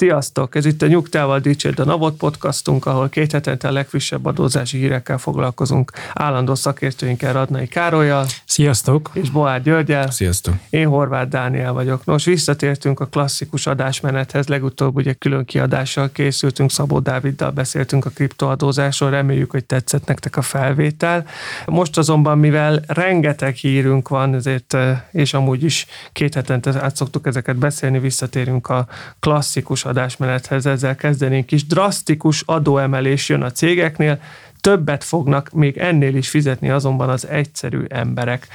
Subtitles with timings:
[0.00, 0.54] Sziasztok!
[0.54, 5.18] Ez itt a Nyugtával Dicsérd a Navot podcastunk, ahol két hetente a legfrissebb adózási hírekkel
[5.18, 5.92] foglalkozunk.
[6.14, 9.10] Állandó szakértőinkkel Radnai Károlyjal Sziasztok!
[9.12, 10.10] és Boár Györgyel.
[10.10, 10.54] Sziasztok!
[10.70, 12.04] Én Horváth Dániel vagyok.
[12.04, 19.10] Nos, visszatértünk a klasszikus adásmenethez, legutóbb ugye külön kiadással készültünk, Szabó Dáviddal beszéltünk a kriptoadózásról,
[19.10, 21.26] reméljük, hogy tetszett nektek a felvétel.
[21.66, 27.26] Most azonban, mivel rengeteg hírünk van, ezért, eh, és amúgy is két hetente át szoktuk
[27.26, 28.86] ezeket beszélni, visszatérünk a
[29.18, 31.66] klasszikus adásmenethez, ezzel kezdenénk is.
[31.66, 34.20] Drasztikus adóemelés jön a cégeknél,
[34.60, 38.48] többet fognak még ennél is fizetni azonban az egyszerű emberek.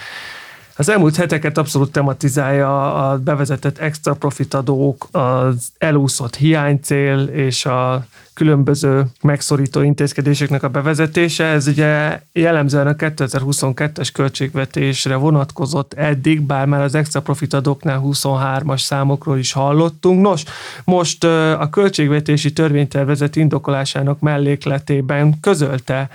[0.78, 8.06] Az elmúlt heteket abszolút tematizálja a bevezetett extra profit adók, az elúszott hiánycél és a
[8.36, 11.44] különböző megszorító intézkedéseknek a bevezetése.
[11.44, 18.82] Ez ugye jellemzően a 2022-es költségvetésre vonatkozott eddig, bár már az extra profit adóknál 23-as
[18.82, 20.22] számokról is hallottunk.
[20.22, 20.44] Nos,
[20.84, 26.10] most a költségvetési törvénytervezet indokolásának mellékletében közölte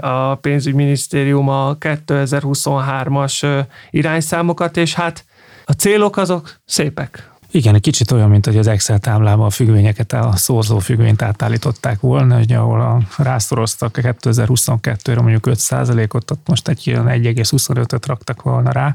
[0.00, 5.24] a pénzügyminisztérium a 2023-as irányszámokat, és hát
[5.64, 7.29] a célok azok szépek.
[7.52, 12.00] Igen, egy kicsit olyan, mint hogy az Excel táblában a függvényeket, a szorzó függvényt átállították
[12.00, 18.94] volna, hogy ahol a rászoroztak 2022-re mondjuk 5%-ot, ott most egy 1,25-öt raktak volna rá.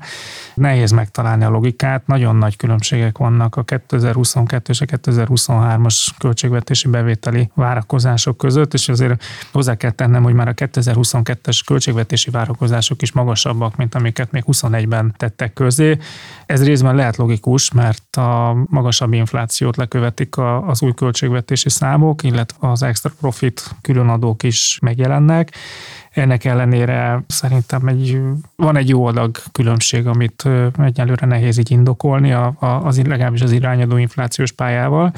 [0.53, 7.49] Nehéz megtalálni a logikát, nagyon nagy különbségek vannak a 2022 és a 2023-as költségvetési bevételi
[7.53, 13.75] várakozások között, és azért hozzá kell tennem, hogy már a 2022-es költségvetési várakozások is magasabbak,
[13.75, 15.97] mint amiket még 21-ben tettek közé.
[16.45, 22.83] Ez részben lehet logikus, mert a magasabb inflációt lekövetik az új költségvetési számok, illetve az
[22.83, 25.51] extra profit különadók is megjelennek.
[26.15, 28.21] Ennek ellenére szerintem egy,
[28.55, 33.51] van egy jó adag különbség, amit egyelőre nehéz így indokolni, a, a, az legalábbis az
[33.51, 35.11] irányadó inflációs pályával.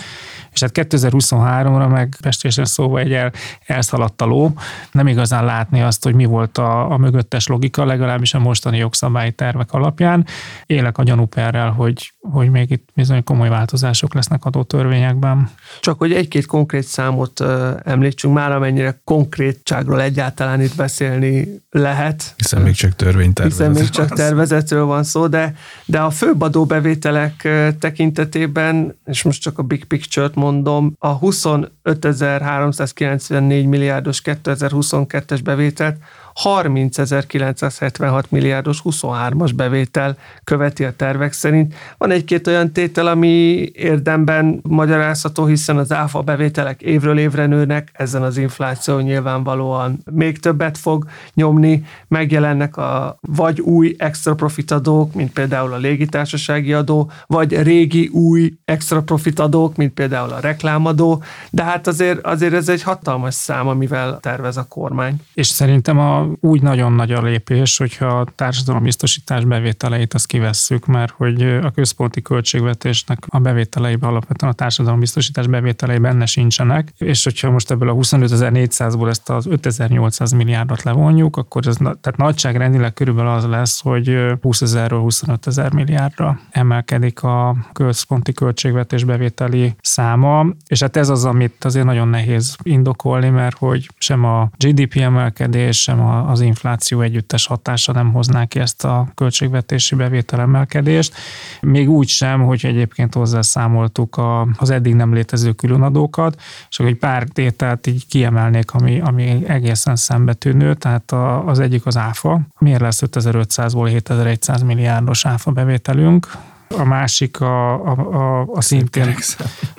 [0.52, 3.32] És hát 2023-ra meg pestésen szóval egy el,
[3.66, 4.54] elszaladt a ló.
[4.92, 9.32] Nem igazán látni azt, hogy mi volt a, a mögöttes logika, legalábbis a mostani jogszabályi
[9.32, 10.26] tervek alapján.
[10.66, 15.50] Élek a gyanúperrel, hogy, hogy még itt bizony komoly változások lesznek adótörvényekben.
[15.80, 17.44] Csak hogy egy-két konkrét számot
[17.84, 22.34] említsünk már, amennyire konkrétságról egyáltalán itt beszélni lehet.
[22.36, 23.68] Hiszen még csak törvénytervezet.
[23.68, 25.56] Hiszen még csak tervezetről van szó, de,
[25.86, 27.48] de a főbb adóbevételek
[27.80, 35.96] tekintetében, és most csak a big picture-t mondom, a 25.394 milliárdos 2022-es bevételt
[36.44, 41.76] 30.976 milliárdos 23-as bevétel követi a tervek szerint.
[41.98, 48.22] Van egy-két olyan tétel, ami érdemben magyarázható, hiszen az áfa bevételek évről évre nőnek, ezen
[48.24, 55.32] az infláció nyilvánvalóan még többet fog nyomni, megjelennek a vagy új extra profit adók, mint
[55.32, 61.64] például a légitársasági adó, vagy régi új extra profit adók, mint például a reklámadó, de
[61.64, 65.16] hát azért, azért ez egy hatalmas szám, amivel tervez a kormány.
[65.34, 71.14] És szerintem a úgy nagyon nagy a lépés, hogyha a társadalombiztosítás bevételeit azt kivesszük, mert
[71.18, 71.72] hogy a
[72.08, 77.94] központi költségvetésnek a bevételeiben alapvetően a társadalombiztosítás bevételei benne sincsenek, és hogyha most ebből a
[77.94, 84.62] 25.400-ból ezt az 5.800 milliárdot levonjuk, akkor ez tehát nagyságrendileg körülbelül az lesz, hogy 20
[84.62, 91.66] ezerről 25 ezer milliárdra emelkedik a központi költségvetés bevételi száma, és hát ez az, amit
[91.66, 97.92] azért nagyon nehéz indokolni, mert hogy sem a GDP emelkedés, sem az infláció együttes hatása
[97.92, 101.14] nem hozná ki ezt a költségvetési bevételemelkedést.
[101.62, 107.24] Még úgy sem, hogy egyébként hozzászámoltuk a, az eddig nem létező különadókat, és egy pár
[107.24, 112.42] tételt így kiemelnék, ami, ami egészen szembetűnő, tehát a, az egyik az áfa.
[112.60, 116.32] Miért lesz 5500-ból 7100 milliárdos áfa bevételünk?
[116.78, 119.16] A másik a, a, a, a, szintén,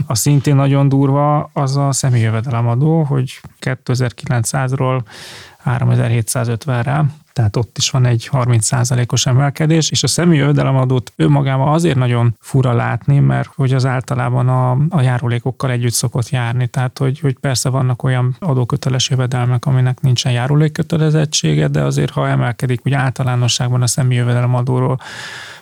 [0.07, 5.01] a szintén nagyon durva, az a személyjövedelemadó, hogy 2900-ról
[5.65, 7.05] 3750-re,
[7.39, 12.73] tehát ott is van egy 30%-os emelkedés, és a személyi jövedelemadót önmagában azért nagyon fura
[12.73, 17.69] látni, mert hogy az általában a, a járulékokkal együtt szokott járni, tehát hogy, hogy persze
[17.69, 24.21] vannak olyan adóköteles jövedelmek, aminek nincsen járulékkötelezettsége, de azért ha emelkedik, úgy általánosságban a személyi
[24.21, 24.99] jövedelemadóról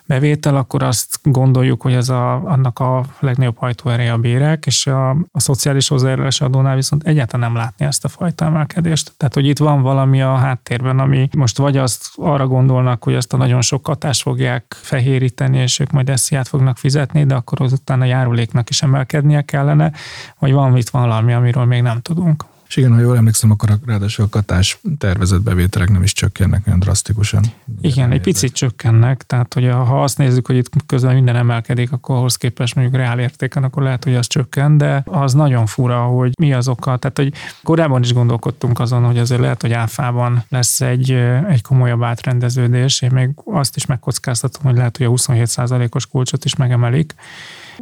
[0.07, 5.11] bevétel, akkor azt gondoljuk, hogy ez a, annak a legnagyobb hajtóereje a bérek, és a,
[5.11, 9.13] a szociális hozzájárulási adónál viszont egyáltalán nem látni ezt a fajta emelkedést.
[9.17, 13.33] Tehát, hogy itt van valami a háttérben, ami most vagy azt arra gondolnak, hogy ezt
[13.33, 18.01] a nagyon sok hatást fogják fehéríteni, és ők majd esziát fognak fizetni, de akkor azután
[18.01, 19.93] a járuléknak is emelkednie kellene,
[20.39, 22.45] vagy van itt valami, amiről még nem tudunk.
[22.69, 26.67] És igen, ha jól emlékszem, akkor a, ráadásul a katás tervezett bevételek nem is csökkennek
[26.67, 27.45] olyan drasztikusan.
[27.81, 32.17] Igen, egy picit csökkennek, tehát hogy ha azt nézzük, hogy itt közben minden emelkedik, akkor
[32.17, 36.33] ahhoz képest mondjuk reál értéken, akkor lehet, hogy az csökken, de az nagyon fura, hogy
[36.39, 36.97] mi az oka.
[36.97, 37.33] Tehát, hogy
[37.63, 41.11] korábban is gondolkodtunk azon, hogy azért lehet, hogy áfában lesz egy,
[41.49, 43.03] egy komolyabb átrendeződés.
[43.03, 47.15] Én még azt is megkockáztatom, hogy lehet, hogy a 27%-os kulcsot is megemelik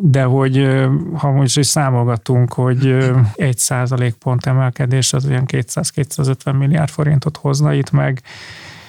[0.01, 0.69] de hogy
[1.15, 2.97] ha most is számolgatunk, hogy
[3.35, 8.23] egy százalékpont emelkedés az olyan 200-250 milliárd forintot hozna itt meg,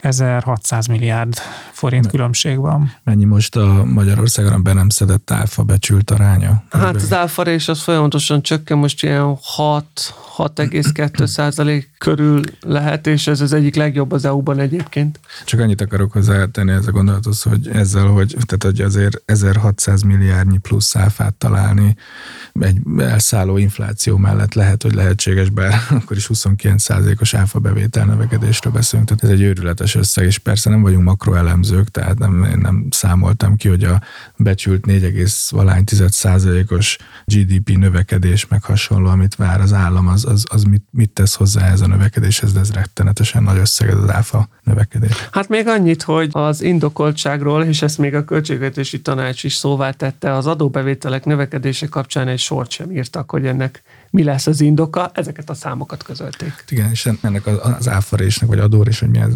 [0.06, 1.34] 1600 milliárd
[1.72, 2.92] forint különbség van.
[3.04, 6.64] Mennyi most a Magyarországon be nem szedett áfa becsült aránya?
[6.70, 9.86] Hát az áfa és az folyamatosan csökken, most ilyen 6,
[10.38, 15.20] 6,2 százalék körül lehet, és ez az egyik legjobb az EU-ban egyébként.
[15.46, 20.58] Csak annyit akarok hozzátenni ez a gondolathoz, hogy ezzel, hogy, tehát, hogy azért 1600 milliárdnyi
[20.58, 21.96] plusz áfát találni
[22.60, 28.74] egy elszálló infláció mellett lehet, hogy lehetséges, bár akkor is 29 százalékos áfa bevétel növekedésről
[28.74, 29.08] beszélünk.
[29.08, 33.56] Tehát ez egy őrületes összeg, és persze nem vagyunk makroelemzők, tehát nem, én nem számoltam
[33.56, 34.02] ki, hogy a
[34.38, 40.84] becsült 4,1 százalékos GDP növekedés meg hasonló, amit vár az állam, az, az, az mit,
[40.92, 45.28] mit tesz hozzá ez a növekedéshez, de ez rettenetesen nagy összeg ez az áfa növekedés.
[45.32, 50.34] Hát még annyit, hogy az indokoltságról, és ezt még a költségvetési tanács is szóvá tette,
[50.34, 55.50] az adóbevételek növekedése kapcsán egy sort sem írtak, hogy ennek mi lesz az indoka, ezeket
[55.50, 56.64] a számokat közölték.
[56.70, 59.34] Igen, és ennek az áfarésnek, vagy adórés, hogy mi ez,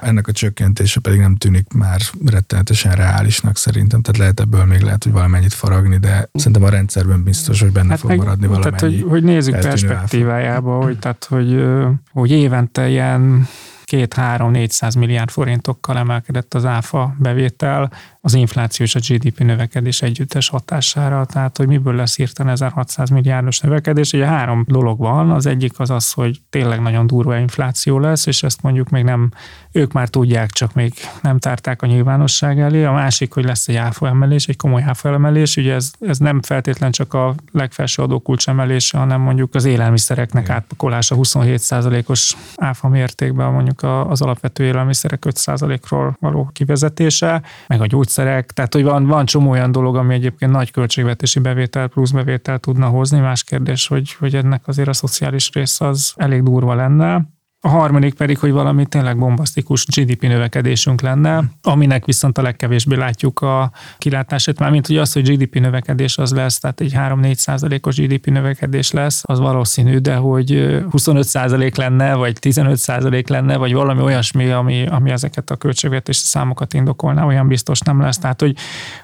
[0.00, 5.04] ennek a csökkentése pedig nem tűnik már rettenetesen reálisnak szerintem, tehát lehet ebből még lehet,
[5.04, 8.76] hogy valamennyit faragni, de szerintem a rendszerben biztos, hogy benne hát fog meg, maradni valamennyi.
[8.76, 11.64] Tehát, hogy, hogy nézzük perspektívájába, hogy, tehát, hogy,
[12.12, 13.48] hogy évente ilyen
[13.84, 17.92] két-három-négyszáz milliárd forintokkal emelkedett az áfa bevétel,
[18.24, 23.60] az infláció és a GDP növekedés együttes hatására, tehát hogy miből lesz hirtelen 1600 milliárdos
[23.60, 24.12] növekedés.
[24.12, 28.42] Ugye három dolog van, az egyik az az, hogy tényleg nagyon durva infláció lesz, és
[28.42, 29.30] ezt mondjuk még nem,
[29.72, 30.92] ők már tudják, csak még
[31.22, 32.84] nem tárták a nyilvánosság elé.
[32.84, 36.42] A másik, hogy lesz egy áfa emelés, egy komoly áfa emelés, ugye ez, ez nem
[36.42, 43.82] feltétlen csak a legfelső adókulcs emelése, hanem mondjuk az élelmiszereknek átpakolása 27%-os áfa mértékben, mondjuk
[43.82, 49.50] az alapvető élelmiszerek 5%-ról való kivezetése, meg a gyógyszer gyógyszerek, tehát hogy van, van csomó
[49.50, 53.20] olyan dolog, ami egyébként nagy költségvetési bevétel plusz bevétel tudna hozni.
[53.20, 57.26] Más kérdés, hogy, hogy ennek azért a szociális rész az elég durva lenne.
[57.64, 63.40] A harmadik pedig, hogy valami tényleg bombasztikus GDP növekedésünk lenne, aminek viszont a legkevésbé látjuk
[63.40, 68.26] a kilátását, mármint hogy az, hogy GDP növekedés az lesz, tehát egy 3-4 százalékos GDP
[68.26, 74.00] növekedés lesz, az valószínű, de hogy 25 százalék lenne, vagy 15 százalék lenne, vagy valami
[74.00, 78.18] olyasmi, ami, ami ezeket a költségvetési számokat indokolná, olyan biztos nem lesz.
[78.18, 78.56] Tehát, hogy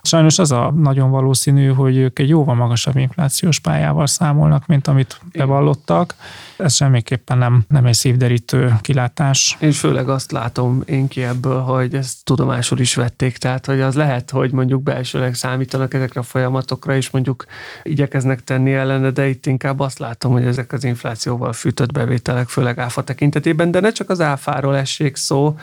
[0.02, 5.20] sajnos az a nagyon valószínű, hogy ők egy jóval magasabb inflációs pályával számolnak, mint amit
[5.32, 6.14] bevallottak.
[6.56, 9.56] Ez semmiképpen nem, nem egy szívderítő kielégítő kilátás.
[9.60, 13.94] Én főleg azt látom én ki ebből, hogy ezt tudomásul is vették, tehát hogy az
[13.94, 17.44] lehet, hogy mondjuk belsőleg számítanak ezekre a folyamatokra, és mondjuk
[17.82, 22.78] igyekeznek tenni ellene, de itt inkább azt látom, hogy ezek az inflációval fűtött bevételek, főleg
[22.78, 25.56] áfa tekintetében, de ne csak az áfáról essék szó,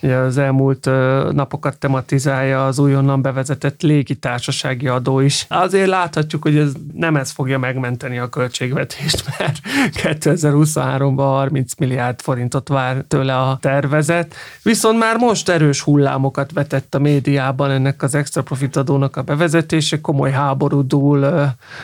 [0.00, 0.84] ugye az elmúlt
[1.32, 5.46] napokat tematizálja az újonnan bevezetett légitársasági adó is.
[5.48, 9.60] Azért láthatjuk, hogy ez nem ez fogja megmenteni a költségvetést, mert
[9.92, 16.98] 2023-ban 30 milliárd forintot vár tőle a tervezet, viszont már most erős hullámokat vetett a
[16.98, 21.24] médiában ennek az extra profit adónak a bevezetése, komoly háború dúl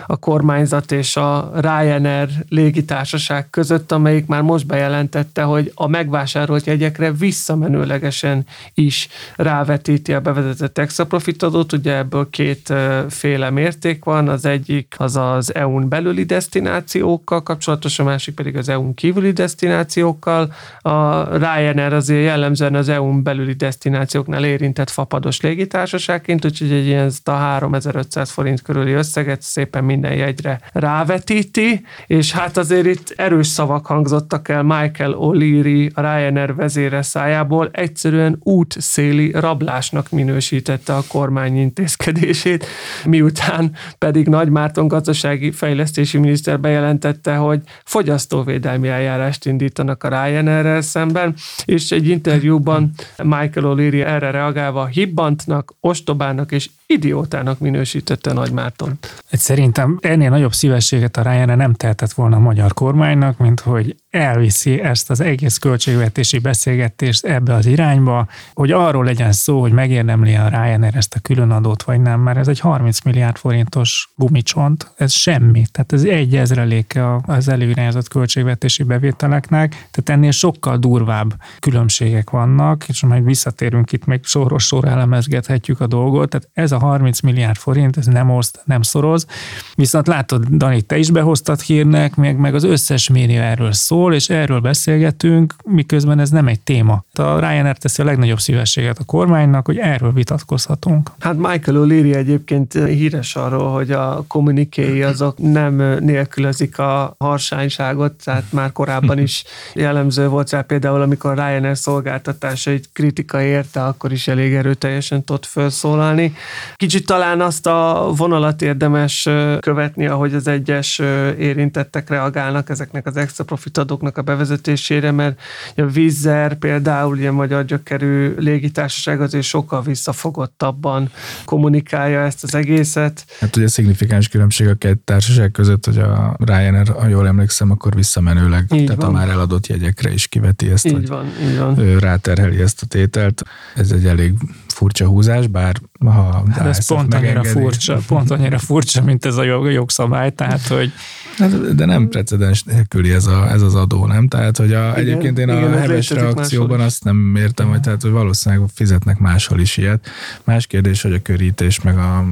[0.06, 7.12] a kormányzat és a Ryanair légitársaság között, amelyik már most bejelentette, hogy a megvásárolt jegyekre
[7.12, 12.72] visszamenőlegesen is rávetíti a bevezetett extra profit adót, ugye ebből két
[13.08, 18.68] féle mérték van, az egyik az az EU-n belüli destinációkkal kapcsolatos, a másik pedig az
[18.68, 26.44] EU-n kívüli destinációkkal, Szóval a Ryanair azért jellemzően az EU-n belüli destinációknál érintett fapados légitársaságként,
[26.44, 32.86] úgyhogy egy ilyen a 3500 forint körüli összeget szépen minden jegyre rávetíti, és hát azért
[32.86, 40.94] itt erős szavak hangzottak el Michael O'Leary, a Ryanair vezére szájából, egyszerűen útszéli rablásnak minősítette
[40.94, 42.66] a kormány intézkedését,
[43.04, 50.80] miután pedig Nagy Márton gazdasági fejlesztési miniszter bejelentette, hogy fogyasztóvédelmi eljárást indítanak a Ryanair Ryanair-rel
[50.80, 58.98] szemben, és egy interjúban Michael O'Leary erre reagálva hibbantnak, ostobának és idiótának minősítette Nagy Márton.
[59.30, 64.80] Szerintem ennél nagyobb szívességet a Ryanair nem tehetett volna a magyar kormánynak, mint hogy elviszi
[64.80, 70.48] ezt az egész költségvetési beszélgetést ebbe az irányba, hogy arról legyen szó, hogy megérdemli a
[70.48, 75.64] Ryanair ezt a különadót, vagy nem, mert ez egy 30 milliárd forintos gumicsont, ez semmi.
[75.72, 83.02] Tehát ez egy ezreléke az előirányzott költségvetési bevételeknek, tehát ennél sokkal durvább különbségek vannak, és
[83.02, 87.96] majd visszatérünk itt, még soros sor elemezgethetjük a dolgot, tehát ez a 30 milliárd forint,
[87.96, 89.26] ez nem oszt, nem szoroz,
[89.74, 94.28] viszont látod, Dani, te is behoztad hírnek, meg, meg az összes média erről szól, és
[94.28, 97.04] erről beszélgetünk, miközben ez nem egy téma.
[97.12, 101.10] A Ryanair teszi a legnagyobb szívességet a kormánynak, hogy erről vitatkozhatunk.
[101.18, 108.52] Hát Michael O'Leary egyébként híres arról, hogy a kommunikéi azok nem nélkülözik a harsányságot, tehát
[108.52, 114.54] már korábban is jellemző volt rá például, amikor Ryanair szolgáltatásait kritika érte, akkor is elég
[114.54, 116.34] erőteljesen tudott felszólalni.
[116.76, 119.28] Kicsit talán azt a vonalat érdemes
[119.60, 120.98] követni, ahogy az egyes
[121.38, 123.44] érintettek reagálnak ezeknek az extra
[123.88, 125.40] profitadóknak a bevezetésére, mert
[125.76, 131.10] a Vizzer például ilyen magyar gyökerű légitársaság azért sokkal visszafogottabban
[131.44, 133.24] kommunikálja ezt az egészet.
[133.40, 137.94] Hát ugye szignifikáns különbség a két társaság között, hogy a Ryanair, ha jól emlékszem, akkor
[137.94, 139.10] visszamenőleg, így tehát van.
[139.10, 141.98] a már eladott jegyekre is kiveti ezt, így van, így van.
[141.98, 143.42] Ráterheli ezt a tételt.
[143.74, 144.34] Ez egy elég
[144.78, 149.42] furcsa húzás, bár ha hát ez pont annyira, furcsa, pont annyira furcsa, mint ez a
[149.42, 150.92] jog, jogszabály, tehát hogy...
[151.38, 154.28] Hát, de nem precedens nélküli ez, a, ez az adó, nem?
[154.28, 158.02] Tehát, hogy a, igen, egyébként én igen, a heves reakcióban azt nem értem, hogy, tehát,
[158.02, 160.08] hogy valószínűleg fizetnek máshol is ilyet.
[160.44, 162.24] Más kérdés, hogy a körítés, meg a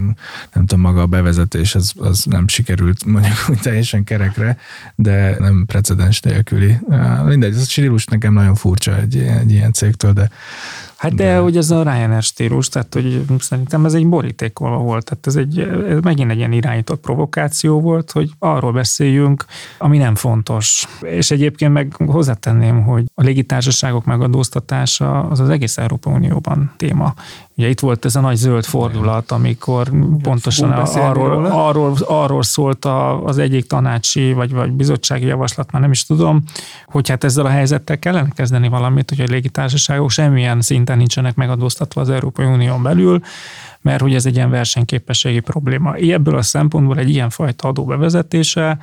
[0.53, 4.59] nem tudom, maga a bevezetés, az, az nem sikerült mondjuk úgy teljesen kerekre,
[4.95, 6.79] de nem precedens nélküli.
[7.25, 10.31] Mindegy, ez a stílus nekem nagyon furcsa egy, egy ilyen cégtől, de
[10.97, 15.05] Hát de, de hogy ez a Ryanair stílus, tehát hogy szerintem ez egy borítékolva volt,
[15.05, 19.45] tehát ez, egy, ez megint egy ilyen irányított provokáció volt, hogy arról beszéljünk,
[19.79, 20.87] ami nem fontos.
[21.03, 27.15] És egyébként meg hozzátenném, hogy a légitársaságok megadóztatása az az egész Európa Unióban téma.
[27.57, 29.91] Ugye itt volt ez a nagy zöld fordulat, amikor
[30.23, 32.85] pontosan arról, arról, arról szólt
[33.25, 36.43] az egyik tanácsi vagy, vagy bizottsági javaslat, már nem is tudom,
[36.87, 42.01] hogy hát ezzel a helyzettel kellene kezdeni valamit, hogy a légitársaságok semmilyen szinten nincsenek megadóztatva
[42.01, 43.21] az Európai Unión belül,
[43.87, 45.95] mert hogy ez egy ilyen versenyképességi probléma.
[45.95, 48.79] Ebből a szempontból egy ilyen fajta adó bevezetése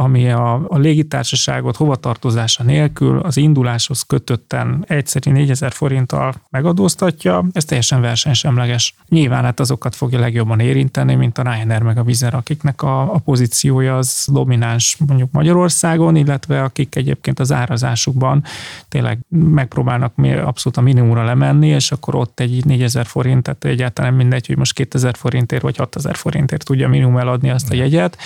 [0.00, 8.00] ami a, a légitársaságot hovatartozása nélkül az induláshoz kötötten egyszerű 4000 forinttal megadóztatja, ez teljesen
[8.00, 8.94] versenysemleges.
[9.08, 13.18] Nyilván hát azokat fogja legjobban érinteni, mint a Ryanair meg a Vizer, akiknek a, a
[13.18, 18.44] pozíciója az domináns mondjuk Magyarországon, illetve akik egyébként az árazásukban
[18.88, 20.12] tényleg megpróbálnak
[20.44, 24.72] abszolút a minimumra lemenni, és akkor ott egy 4000 forint, tehát egyáltalán mindegy, hogy most
[24.72, 28.16] 2000 forintért vagy 6000 forintért tudja minimum eladni azt a jegyet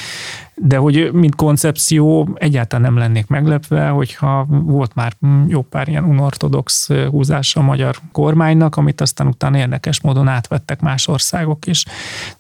[0.57, 5.13] de hogy mint koncepció egyáltalán nem lennék meglepve, hogyha volt már
[5.47, 11.09] jó pár ilyen unortodox húzása a magyar kormánynak, amit aztán utána érdekes módon átvettek más
[11.09, 11.85] országok is.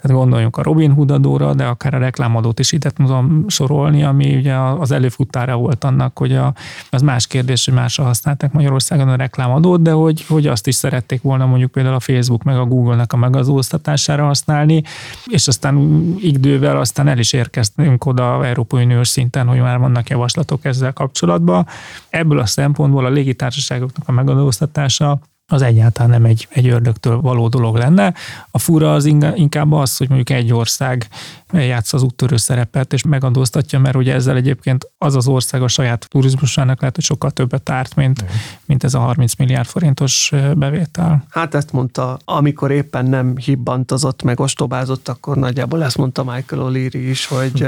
[0.00, 4.36] Tehát gondoljunk a Robin Hood adóra, de akár a reklámadót is ide tudom sorolni, ami
[4.36, 6.54] ugye az előfutára volt annak, hogy a,
[6.90, 11.22] az más kérdés, hogy másra használták Magyarországon a reklámadót, de hogy, hogy azt is szerették
[11.22, 14.82] volna mondjuk például a Facebook meg a Google-nek a megazóztatására használni,
[15.26, 20.64] és aztán idővel aztán el is érkeztünk oda Európai Uniós szinten, hogy már vannak javaslatok
[20.64, 21.66] ezzel kapcsolatban.
[22.10, 25.18] Ebből a szempontból a légitársaságoknak a megadóztatása
[25.54, 28.14] az egyáltalán nem egy, egy ördögtől való dolog lenne.
[28.50, 31.08] A fura az inkább az, hogy mondjuk egy ország
[31.52, 36.06] játsz az úttörő szerepet, és megadóztatja, mert ugye ezzel egyébként az az ország a saját
[36.08, 38.24] turizmusának lehet, hogy sokkal többet árt, mint,
[38.64, 41.24] mint ez a 30 milliárd forintos bevétel.
[41.30, 47.04] Hát ezt mondta, amikor éppen nem hibbantozott, meg ostobázott, akkor nagyjából ezt mondta Michael O'Leary
[47.08, 47.66] is, hogy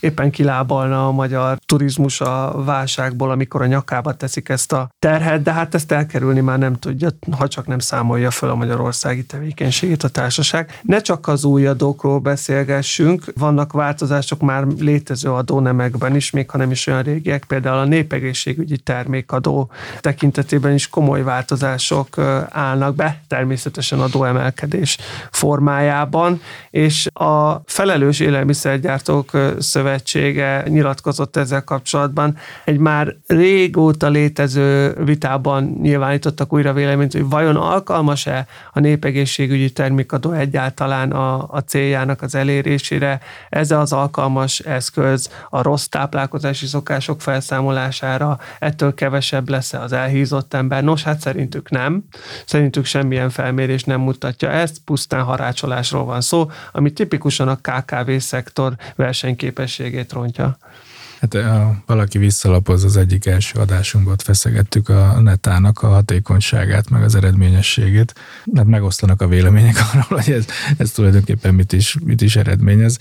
[0.00, 5.52] éppen kilábalna a magyar turizmus a válságból, amikor a nyakába teszik ezt a terhet, de
[5.52, 10.08] hát ezt elkerülni már nem tudja, ha csak nem számolja fel a magyarországi tevékenységét a
[10.08, 10.80] társaság.
[10.82, 16.70] Ne csak az új adókról beszélgessünk, vannak változások már létező adónemekben is, még ha nem
[16.70, 24.98] is olyan régiek, például a népegészségügyi termékadó tekintetében is komoly változások állnak be, természetesen adóemelkedés
[25.30, 26.40] formájában,
[26.70, 32.36] és a Felelős Élelmiszergyártók Szövetsége nyilatkozott ezzel kapcsolatban.
[32.64, 40.32] Egy már régóta létező vitában nyilvánítottak újra véleményt, valamint hogy vajon alkalmas-e a népegészségügyi termékadó
[40.32, 48.38] egyáltalán a, a céljának az elérésére, ez az alkalmas eszköz a rossz táplálkozási szokások felszámolására,
[48.58, 50.82] ettől kevesebb lesz az elhízott ember.
[50.82, 52.04] Nos, hát szerintük nem.
[52.46, 58.74] Szerintük semmilyen felmérés nem mutatja ezt, pusztán harácsolásról van szó, ami tipikusan a KKV szektor
[58.96, 60.56] versenyképességét rontja.
[61.32, 67.02] Hát ha valaki visszalapoz az egyik első adásunkban, ott feszegettük a netának a hatékonyságát, meg
[67.02, 68.14] az eredményességét.
[68.54, 72.98] Hát megosztanak a vélemények arról, hogy ez, ez tulajdonképpen mit is, mit is eredményez.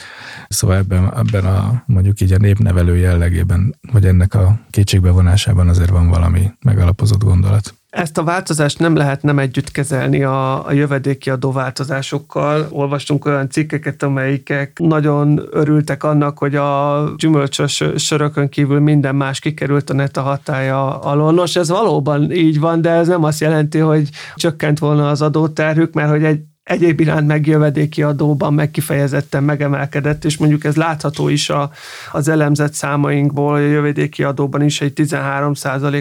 [0.47, 6.07] Szóval ebben, ebben a mondjuk így a népnevelő jellegében, vagy ennek a kétségbevonásában azért van
[6.07, 7.73] valami megalapozott gondolat.
[7.93, 12.67] Ezt a változást nem lehet nem együtt kezelni a, a jövedéki adó változásokkal.
[12.69, 19.89] Olvastunk olyan cikkeket, amelyikek nagyon örültek annak, hogy a gyümölcsös sörökön kívül minden más kikerült
[19.89, 21.33] a neta hatája alól.
[21.33, 25.93] Nos, ez valóban így van, de ez nem azt jelenti, hogy csökkent volna az adóterhük,
[25.93, 31.27] mert hogy egy egyéb iránt meg jövedéki adóban meg kifejezetten megemelkedett, és mondjuk ez látható
[31.27, 31.71] is a,
[32.11, 35.51] az elemzett számainkból, a jövedéki adóban is egy 13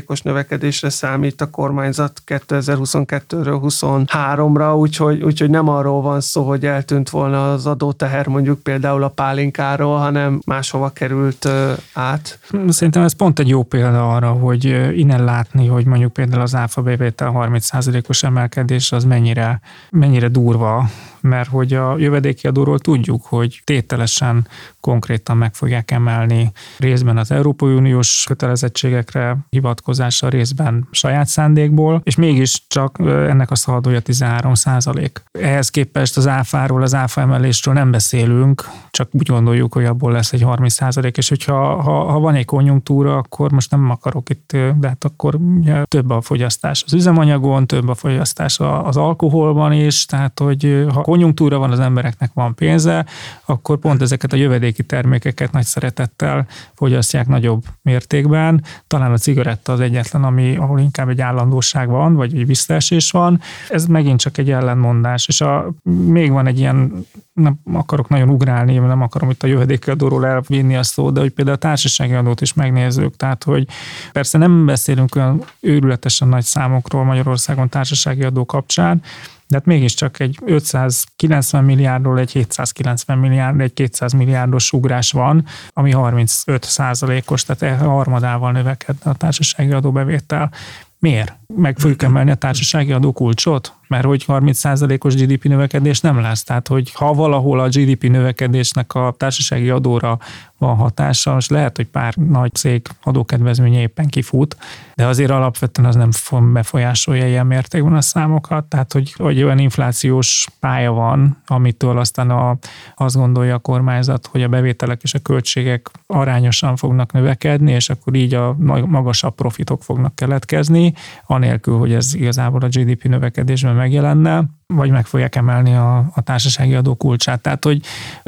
[0.06, 7.10] os növekedésre számít a kormányzat 2022-ről 23-ra, úgyhogy, úgyhogy nem arról van szó, hogy eltűnt
[7.10, 11.48] volna az adóteher mondjuk például a pálinkáról, hanem máshova került
[11.92, 12.38] át.
[12.68, 14.64] Szerintem ez pont egy jó példa arra, hogy
[14.98, 20.86] innen látni, hogy mondjuk például az áfa bevétel 30%-os emelkedés az mennyire, mennyire durva durva,
[21.22, 24.46] mert hogy a jövedéki adóról tudjuk, hogy tételesen
[24.80, 32.62] konkrétan meg fogják emelni részben az Európai Uniós kötelezettségekre hivatkozása, részben saját szándékból, és mégis
[32.68, 35.22] csak ennek a szaladója 13 százalék.
[35.32, 40.32] Ehhez képest az áfáról, az áfa emelésről nem beszélünk, csak úgy gondoljuk, hogy abból lesz
[40.32, 44.50] egy 30 százalék, és hogyha ha, ha van egy konjunktúra, akkor most nem akarok itt,
[44.52, 50.06] de hát akkor ugye, több a fogyasztás az üzemanyagon, több a fogyasztás az alkoholban is,
[50.06, 53.06] tehát hogy ha konjunktúra van, az embereknek van pénze,
[53.44, 58.64] akkor pont ezeket a jövedéki termékeket nagy szeretettel fogyasztják nagyobb mértékben.
[58.86, 63.40] Talán a cigaretta az egyetlen, ami, ahol inkább egy állandóság van, vagy egy visszaesés van.
[63.68, 65.28] Ez megint csak egy ellenmondás.
[65.28, 65.72] És a,
[66.06, 70.76] még van egy ilyen, nem akarok nagyon ugrálni, nem akarom itt a jövedéki adóról elvinni
[70.76, 73.16] a szót, de hogy például a társasági adót is megnézzük.
[73.16, 73.68] Tehát, hogy
[74.12, 79.02] persze nem beszélünk olyan őrületesen nagy számokról Magyarországon társasági adó kapcsán,
[79.48, 85.90] de hát mégiscsak egy 590 milliárdról egy 790 milliárd, egy 200 milliárdos ugrás van, ami
[85.90, 90.50] 35 százalékos, tehát e harmadával növekedne a társasági adóbevétel.
[90.98, 91.36] Miért?
[91.46, 93.74] Meg fogjuk emelni a társasági adókulcsot?
[93.92, 96.42] Mert hogy 30%-os GDP növekedés nem lesz.
[96.42, 100.18] Tehát, hogy ha valahol a GDP növekedésnek a társasági adóra
[100.62, 104.56] van hatása, most lehet, hogy pár nagy cég adókedvezménye éppen kifut,
[104.94, 106.10] de azért alapvetően az nem
[106.52, 112.56] befolyásolja ilyen mértékben a számokat, tehát hogy, hogy olyan inflációs pálya van, amitől aztán a,
[112.94, 118.14] azt gondolja a kormányzat, hogy a bevételek és a költségek arányosan fognak növekedni, és akkor
[118.14, 120.94] így a magasabb profitok fognak keletkezni,
[121.26, 124.34] anélkül, hogy ez igazából a GDP növekedésben megjelenne
[124.74, 127.40] vagy meg fogják emelni a, a társasági adó kulcsát.
[127.40, 127.80] Tehát, hogy,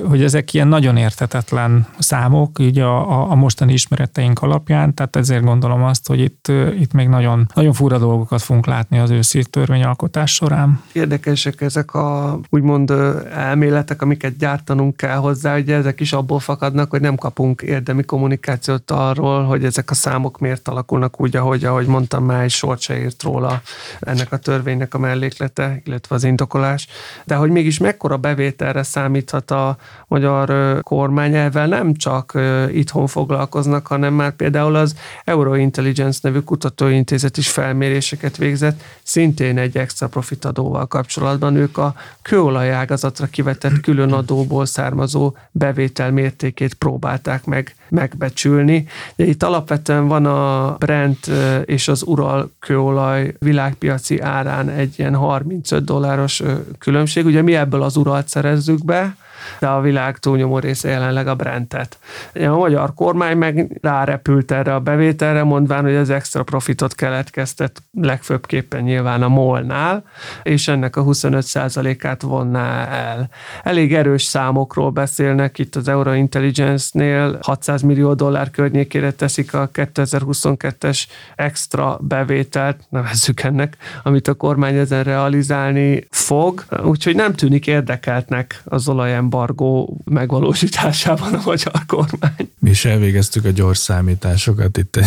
[0.08, 5.82] hogy ezek ilyen nagyon értetetlen számok, így a, a mostani ismereteink alapján, tehát ezért gondolom
[5.82, 10.80] azt, hogy itt, itt még nagyon, nagyon fura dolgokat fogunk látni az őszi törvényalkotás során.
[10.92, 12.90] Érdekesek ezek a úgymond
[13.34, 18.90] elméletek, amiket gyártanunk kell hozzá, hogy ezek is abból fakadnak, hogy nem kapunk érdemi kommunikációt
[18.90, 22.98] arról, hogy ezek a számok miért alakulnak úgy, ahogy, ahogy mondtam, már egy sort se
[22.98, 23.62] írt róla
[24.00, 26.86] ennek a törvénynek a melléklete, illetve az indokolás,
[27.24, 32.38] de hogy mégis mekkora bevételre számíthat a magyar kormány, ezzel nem csak
[32.72, 34.94] itthon foglalkoznak, hanem már például az
[35.24, 41.56] Eurointelligence nevű kutatóintézet is felméréseket végzett, szintén egy extra profit adóval kapcsolatban.
[41.56, 48.86] Ők a kőolajágazatra kivetett külön adóból származó bevétel mértékét próbálták meg megbecsülni.
[49.16, 51.30] De itt alapvetően van a Brent
[51.64, 56.42] és az Ural kőolaj világpiaci árán egy ilyen 35 dolláros
[56.78, 57.24] különbség.
[57.24, 59.16] Ugye mi ebből az Uralt szerezzük be,
[59.58, 61.98] de a világ túlnyomó része jelenleg a Brentet.
[62.34, 68.82] A magyar kormány meg rárepült erre a bevételre, mondván, hogy az extra profitot keletkeztet legfőbbképpen
[68.82, 70.04] nyilván a molnál,
[70.42, 73.28] és ennek a 25%-át vonná el.
[73.62, 81.02] Elég erős számokról beszélnek itt az Eurointelligence-nél, 600 millió dollár környékére teszik a 2022-es
[81.36, 88.88] extra bevételt, nevezzük ennek, amit a kormány ezen realizálni fog, úgyhogy nem tűnik érdekeltnek az
[88.88, 92.50] olajem embargó megvalósításában a magyar kormány.
[92.58, 94.98] Mi is elvégeztük a gyors számításokat itt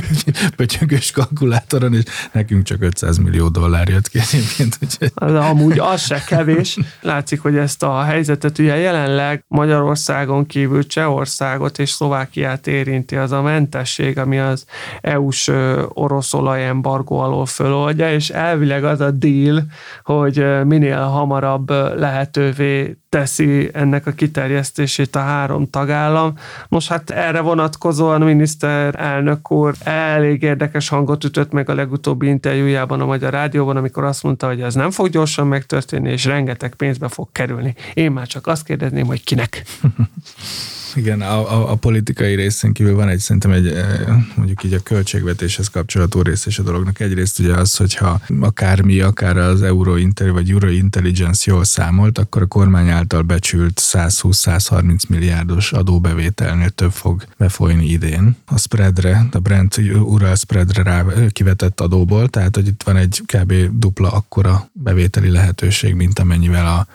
[0.56, 4.78] pötyögös kalkulátoron, és nekünk csak 500 millió dollár jött ki egyébként.
[5.14, 6.78] De amúgy az se kevés.
[7.00, 13.42] Látszik, hogy ezt a helyzetet ugye jelenleg Magyarországon kívül Csehországot és Szlovákiát érinti az a
[13.42, 14.64] mentesség, ami az
[15.00, 15.50] EU-s
[15.88, 19.64] orosz olajembargó alól föloldja, és elvileg az a deal,
[20.04, 26.34] hogy minél hamarabb lehetővé teszi ennek a kiterjesztését a három tagállam.
[26.68, 33.00] Most hát erre vonatkozóan a miniszterelnök úr elég érdekes hangot ütött meg a legutóbbi interjújában
[33.00, 37.08] a Magyar Rádióban, amikor azt mondta, hogy ez nem fog gyorsan megtörténni, és rengeteg pénzbe
[37.08, 37.74] fog kerülni.
[37.94, 39.62] Én már csak azt kérdezném, hogy kinek.
[40.94, 43.98] Igen, a, a, a politikai részén kívül van egy, szerintem egy, eh,
[44.34, 47.00] mondjuk így a költségvetéshez kapcsolatú rész és a dolognak.
[47.00, 52.18] Egyrészt ugye az, hogyha akár mi, akár az Euro Inter vagy Euro Intelligence jól számolt,
[52.18, 58.36] akkor a kormány által becsült 120-130 milliárdos adóbevételnél több fog befolyni idén.
[58.46, 63.52] A spreadre, a Brent Ural spreadre rá kivetett adóból, tehát hogy itt van egy kb.
[63.72, 66.86] dupla akkora bevételi lehetőség, mint amennyivel a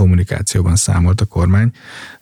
[0.00, 1.72] kommunikációban számolt a kormány.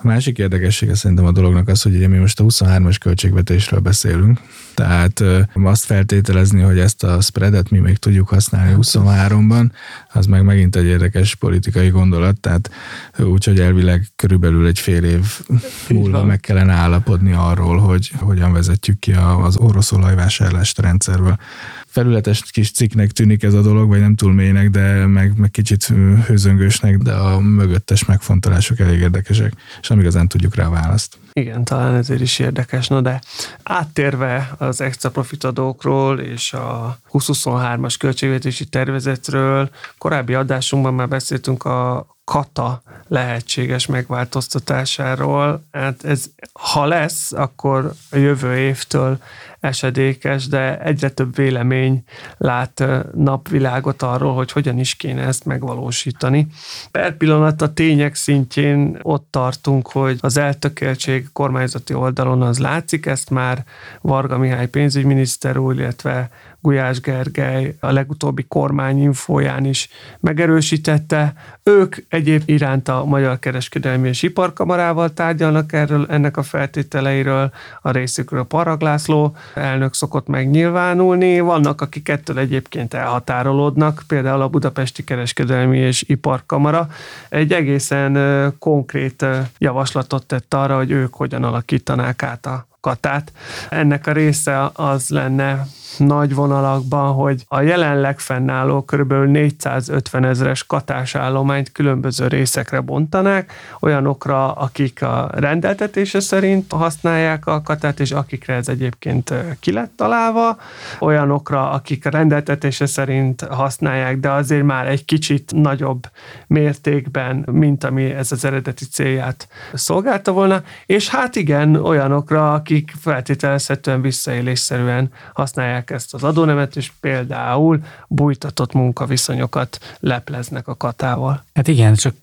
[0.00, 4.40] A másik érdekessége szerintem a dolognak az, hogy ugye mi most a 23-as költségvetésről beszélünk,
[4.74, 9.70] tehát azt feltételezni, hogy ezt a spreadet mi még tudjuk használni 23-ban,
[10.12, 12.70] az meg megint egy érdekes politikai gondolat, tehát
[13.18, 15.40] úgyhogy elvileg körülbelül egy fél év
[15.88, 21.38] múlva meg kellene állapodni arról, hogy hogyan vezetjük ki az orosz olajvásárlást a rendszerből.
[21.86, 25.92] Felületes kis cikknek tűnik ez a dolog, vagy nem túl mélynek, de meg, meg kicsit
[26.26, 31.18] hőzöngősnek, de a mögöttes megfontolások elég érdekesek, és nem igazán tudjuk rá választ.
[31.32, 33.20] Igen, talán ezért is érdekes, no de
[33.62, 42.82] áttérve az extra profitadókról és a 2023-as költségvetési tervezetről, korábbi adásunkban már beszéltünk a kata
[43.06, 45.64] lehetséges megváltoztatásáról.
[45.72, 49.18] Hát ez, ha lesz, akkor a jövő évtől
[49.60, 52.04] esedékes, de egyre több vélemény
[52.36, 56.46] lát napvilágot arról, hogy hogyan is kéne ezt megvalósítani.
[56.90, 63.30] Per pillanat a tények szintjén ott tartunk, hogy az eltökéltség kormányzati oldalon az látszik, ezt
[63.30, 63.64] már
[64.00, 69.88] Varga Mihály pénzügyminiszter úr, illetve Gulyás Gergely a legutóbbi kormányinfóján is
[70.20, 71.32] megerősítette.
[71.62, 78.44] Ők egyéb iránt a Magyar Kereskedelmi és Iparkamarával tárgyalnak erről, ennek a feltételeiről, a részükről
[78.44, 81.40] Paraglászló elnök szokott megnyilvánulni.
[81.40, 86.88] Vannak, akik ettől egyébként elhatárolódnak, például a Budapesti Kereskedelmi és Iparkamara
[87.28, 88.18] egy egészen
[88.58, 89.26] konkrét
[89.58, 93.32] javaslatot tett arra, hogy ők hogyan alakítanák át a katát.
[93.68, 95.66] Ennek a része az lenne
[95.96, 99.12] nagy vonalakban, hogy a jelenleg fennálló kb.
[99.12, 108.10] 450 ezeres katásállományt különböző részekre bontanák, olyanokra, akik a rendeltetése szerint használják a katát, és
[108.10, 110.58] akikre ez egyébként ki lett találva,
[111.00, 116.06] olyanokra, akik a rendeltetése szerint használják, de azért már egy kicsit nagyobb
[116.46, 124.00] mértékben, mint ami ez az eredeti célját szolgálta volna, és hát igen, olyanokra, akik feltételezhetően
[124.00, 131.44] visszaélésszerűen használják használják ezt az adónemet, és például bújtatott munkaviszonyokat lepleznek a katával.
[131.54, 132.14] Hát igen, csak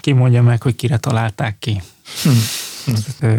[0.00, 1.82] ki mondja meg, hogy kire találták ki.
[2.22, 2.30] Hm.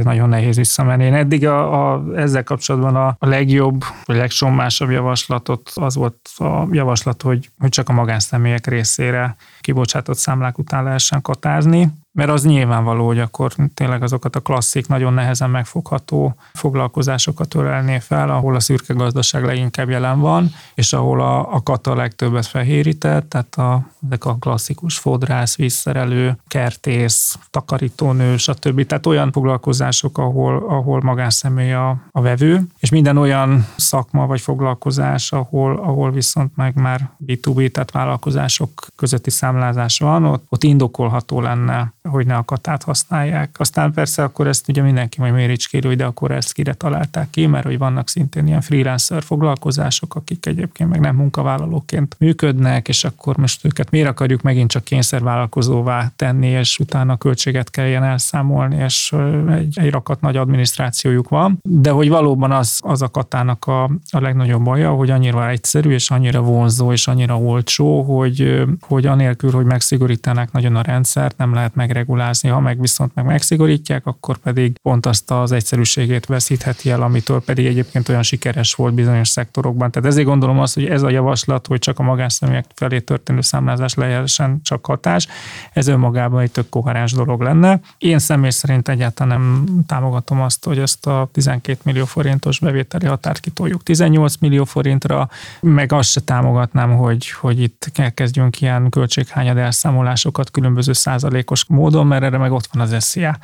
[0.04, 1.04] Nagyon nehéz visszamenni.
[1.04, 6.68] Én eddig a, a, ezzel kapcsolatban a, a legjobb, vagy legsommásabb javaslatot az volt a
[6.72, 13.06] javaslat, hogy, hogy csak a magánszemélyek részére kibocsátott számlák után lehessen katázni mert az nyilvánvaló,
[13.06, 18.94] hogy akkor tényleg azokat a klasszik, nagyon nehezen megfogható foglalkozásokat ölelné fel, ahol a szürke
[18.94, 24.36] gazdaság leginkább jelen van, és ahol a, a kata legtöbbet fehérített, tehát a, ezek a
[24.40, 28.86] klasszikus fodrász, vízszerelő, kertész, takarítónő, stb.
[28.86, 35.32] Tehát olyan foglalkozások, ahol, ahol magánszemély a, a vevő, és minden olyan szakma vagy foglalkozás,
[35.32, 41.94] ahol, ahol viszont meg már B2B, tehát vállalkozások közötti számlázás van, ott, ott indokolható lenne
[42.10, 43.56] hogy ne a katát használják.
[43.58, 47.46] Aztán persze akkor ezt ugye mindenki majd méricskérő, hogy de akkor ezt kire találták ki,
[47.46, 53.38] mert hogy vannak szintén ilyen freelancer foglalkozások, akik egyébként meg nem munkavállalóként működnek, és akkor
[53.38, 59.16] most őket miért akarjuk megint csak kényszervállalkozóvá tenni, és utána költséget kelljen elszámolni, és
[59.50, 61.60] egy, egy rakat nagy adminisztrációjuk van.
[61.64, 66.12] De hogy valóban az, az a katának a, a legnagyobb baja, hogy annyira egyszerű, és
[66.12, 71.76] annyira vonzó, és annyira olcsó, hogy, hogy anélkül, hogy megszigorítanák nagyon a rendszert, nem lehet
[71.76, 72.50] meg megregulázni.
[72.50, 77.66] Ha meg viszont meg megszigorítják, akkor pedig pont azt az egyszerűségét veszítheti el, amitől pedig
[77.66, 79.92] egyébként olyan sikeres volt bizonyos szektorokban.
[79.92, 83.94] Tehát ezért gondolom azt, hogy ez a javaslat, hogy csak a magánszemélyek felé történő számlázás
[83.94, 85.28] lehessen csak hatás,
[85.74, 87.80] ez önmagában egy tök koherens dolog lenne.
[87.98, 93.40] Én személy szerint egyáltalán nem támogatom azt, hogy ezt a 12 millió forintos bevételi határt
[93.40, 95.30] kitoljuk 18 millió forintra,
[95.62, 102.24] meg azt se támogatnám, hogy, hogy itt kezdjünk ilyen költséghányad elszámolásokat különböző százalékos módon, mert
[102.24, 103.38] erre meg ott van az SZIA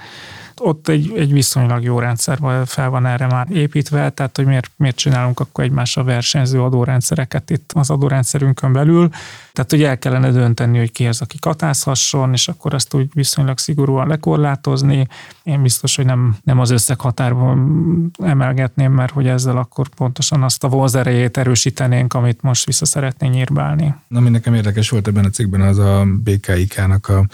[0.62, 4.96] ott egy, egy viszonylag jó rendszer fel van erre már építve, tehát hogy miért, miért
[4.96, 9.10] csinálunk akkor egymásra versenyző adórendszereket itt az adórendszerünkön belül.
[9.54, 13.58] Tehát, hogy el kellene dönteni, hogy ki az, aki katázhasson, és akkor ezt úgy viszonylag
[13.58, 15.08] szigorúan lekorlátozni.
[15.44, 20.68] Én biztos, hogy nem, nem az összeghatárban emelgetném, mert hogy ezzel akkor pontosan azt a
[20.68, 23.96] vonzerejét erősítenénk, amit most vissza szeretnénk nyírbálni.
[24.10, 27.26] Ami nekem érdekes volt ebben a cikkben, az a BKIK-nak a,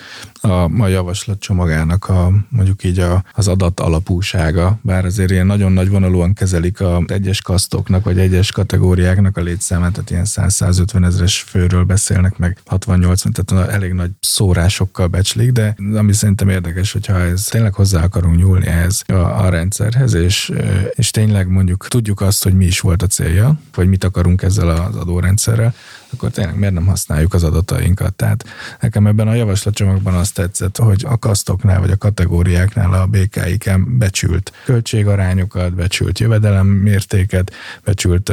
[0.48, 5.90] a, a javaslatcsomagának a mondjuk így a az adat alapúsága, bár azért ilyen nagyon nagy
[5.90, 11.84] vonalúan kezelik a egyes kasztoknak, vagy egyes kategóriáknak a létszámát, tehát ilyen 100-150 ezeres főről
[11.84, 17.74] beszélnek, meg 60-80, tehát elég nagy szórásokkal becslik, de ami szerintem érdekes, hogyha ez tényleg
[17.74, 20.52] hozzá akarunk nyúlni ehhez a, a rendszerhez, és,
[20.92, 24.70] és tényleg mondjuk tudjuk azt, hogy mi is volt a célja, vagy mit akarunk ezzel
[24.70, 25.74] az adórendszerrel,
[26.14, 28.14] akkor tényleg miért nem használjuk az adatainkat?
[28.14, 28.46] Tehát
[28.80, 34.52] nekem ebben a javaslatcsomagban azt tetszett, hogy a kasztoknál vagy a kategóriáknál a BKIK becsült
[34.66, 37.52] költségarányokat, becsült jövedelem mértéket,
[37.84, 38.32] becsült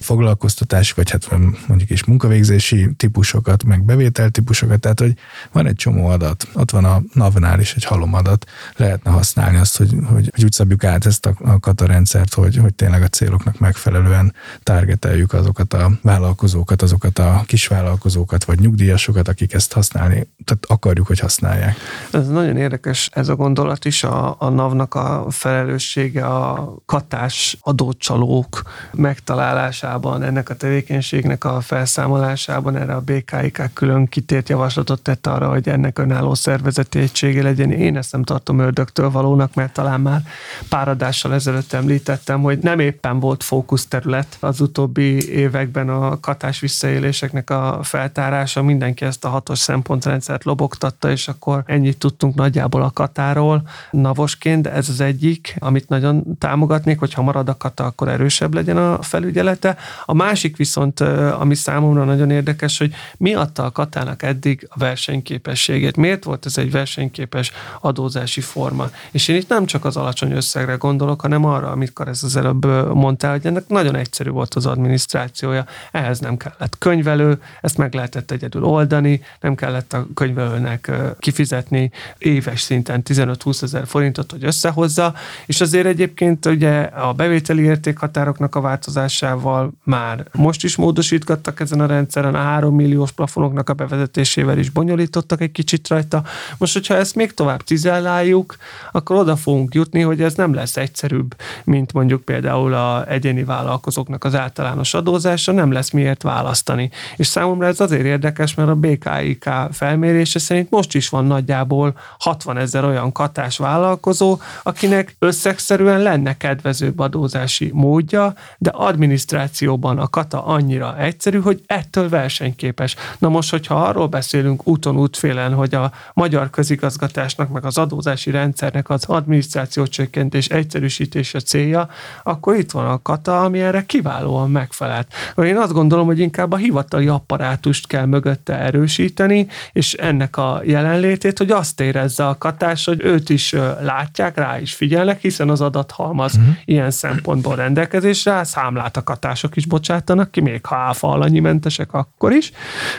[0.00, 1.30] foglalkoztatási, vagy hát
[1.66, 5.14] mondjuk is munkavégzési típusokat, meg bevételtípusokat, tehát hogy
[5.52, 8.46] van egy csomó adat, ott van a NAV-nál is egy halomadat,
[8.76, 11.86] lehetne használni azt, hogy, hogy, hogy úgy szabjuk át ezt a, a kata
[12.34, 19.28] hogy, hogy tényleg a céloknak megfelelően targeteljük azokat a vállalkozókat, azokat a kisvállalkozókat vagy nyugdíjasokat,
[19.28, 21.76] akik ezt használni, tehát akarjuk, hogy használják.
[22.12, 28.62] Ez nagyon érdekes ez a gondolat is, a, a NAV-nak a felelőssége a katás adócsalók
[28.92, 35.68] megtalálásában, ennek a tevékenységnek a felszámolásában, erre a BKIK külön kitért javaslatot tett arra, hogy
[35.68, 37.70] ennek önálló szervezeti egysége legyen.
[37.70, 40.22] Én ezt nem tartom ördögtől valónak, mert talán már
[40.68, 46.90] pár adással ezelőtt említettem, hogy nem éppen volt fókuszterület az utóbbi években a katás visszaélés
[47.02, 52.90] visszaéléseknek a feltárása, mindenki ezt a hatos szempontrendszert lobogtatta, és akkor ennyit tudtunk nagyjából a
[52.90, 53.62] katáról
[53.92, 59.02] navosként, ez az egyik, amit nagyon támogatnék, hogyha marad a kata, akkor erősebb legyen a
[59.02, 59.76] felügyelete.
[60.04, 65.96] A másik viszont, ami számomra nagyon érdekes, hogy mi adta a katának eddig a versenyképességét,
[65.96, 68.90] miért volt ez egy versenyképes adózási forma.
[69.10, 72.94] És én itt nem csak az alacsony összegre gondolok, hanem arra, amikor ez az előbb
[72.94, 78.30] mondtál, hogy ennek nagyon egyszerű volt az adminisztrációja, ehhez nem kellett könyvelő, ezt meg lehetett
[78.30, 85.14] egyedül oldani, nem kellett a könyvelőnek kifizetni éves szinten 15-20 ezer forintot, hogy összehozza,
[85.46, 91.86] és azért egyébként ugye a bevételi értékhatároknak a változásával már most is módosítgattak ezen a
[91.86, 96.22] rendszeren, a 3 milliós plafonoknak a bevezetésével is bonyolítottak egy kicsit rajta.
[96.58, 98.56] Most, hogyha ezt még tovább cizelláljuk,
[98.92, 104.24] akkor oda fogunk jutni, hogy ez nem lesz egyszerűbb, mint mondjuk például a egyéni vállalkozóknak
[104.24, 106.90] az általános adózása, nem lesz miért választani.
[107.16, 112.56] És számomra ez azért érdekes, mert a BKIK felmérése szerint most is van nagyjából 60
[112.56, 120.98] ezer olyan katás vállalkozó, akinek összegszerűen lenne kedvezőbb adózási módja, de adminisztrációban a kata annyira
[120.98, 122.96] egyszerű, hogy ettől versenyképes.
[123.18, 128.90] Na most, hogyha arról beszélünk úton útfélen, hogy a magyar közigazgatásnak meg az adózási rendszernek
[128.90, 131.88] az adminisztráció csökkentés egyszerűsítése célja,
[132.22, 135.12] akkor itt van a kata, ami erre kiválóan megfelelt.
[135.36, 141.38] Én azt gondolom, hogy inkább a hivatali apparátust kell mögötte erősíteni, és ennek a jelenlétét,
[141.38, 146.34] hogy azt érezze a katás, hogy őt is látják, rá is figyelnek, hiszen az adathalmaz
[146.36, 146.54] uh-huh.
[146.64, 152.32] ilyen szempontból rendelkezésre, számlát a katások is bocsátanak ki, még ha áfa alanyi mentesek akkor
[152.32, 152.52] is.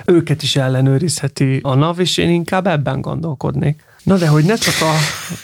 [0.05, 3.83] Őket is ellenőrizheti a NAV, és én inkább ebben gondolkodnék.
[4.03, 4.93] Na de hogy ne csak a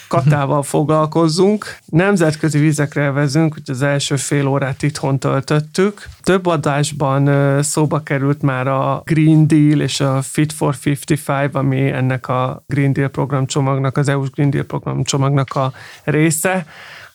[0.07, 6.07] katával foglalkozzunk, nemzetközi vizekre vezünk, hogy az első fél órát itthon töltöttük.
[6.21, 12.27] Több adásban szóba került már a Green Deal és a Fit for 55, ami ennek
[12.27, 16.65] a Green Deal programcsomagnak, az EU-s Green Deal programcsomagnak a része.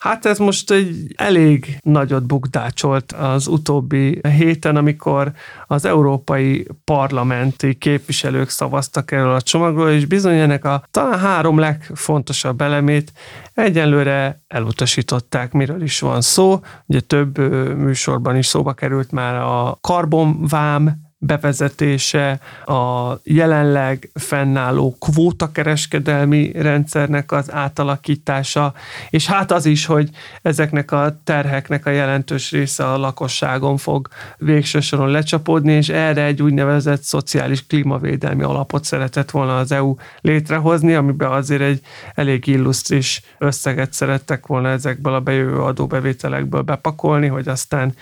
[0.04, 5.32] Hát ez most egy elég nagyot bukdácsolt az utóbbi héten, amikor
[5.66, 12.60] az európai parlamenti képviselők szavaztak erről a csomagról, és bizony ennek a talán három legfontosabb
[12.60, 13.12] elemét
[13.54, 16.60] egyenlőre elutasították, miről is van szó.
[16.86, 17.38] Ugye több
[17.76, 28.74] műsorban is szóba került már a karbonvám bevezetése, a jelenleg fennálló kvótakereskedelmi rendszernek az átalakítása,
[29.10, 30.08] és hát az is, hogy
[30.42, 34.08] ezeknek a terheknek a jelentős része a lakosságon fog
[34.38, 40.94] végső soron lecsapódni, és erre egy úgynevezett szociális klímavédelmi alapot szeretett volna az EU létrehozni,
[40.94, 41.80] amiben azért egy
[42.14, 47.94] elég illusztris összeget szerettek volna ezekből a bejövő adóbevételekből bepakolni, hogy aztán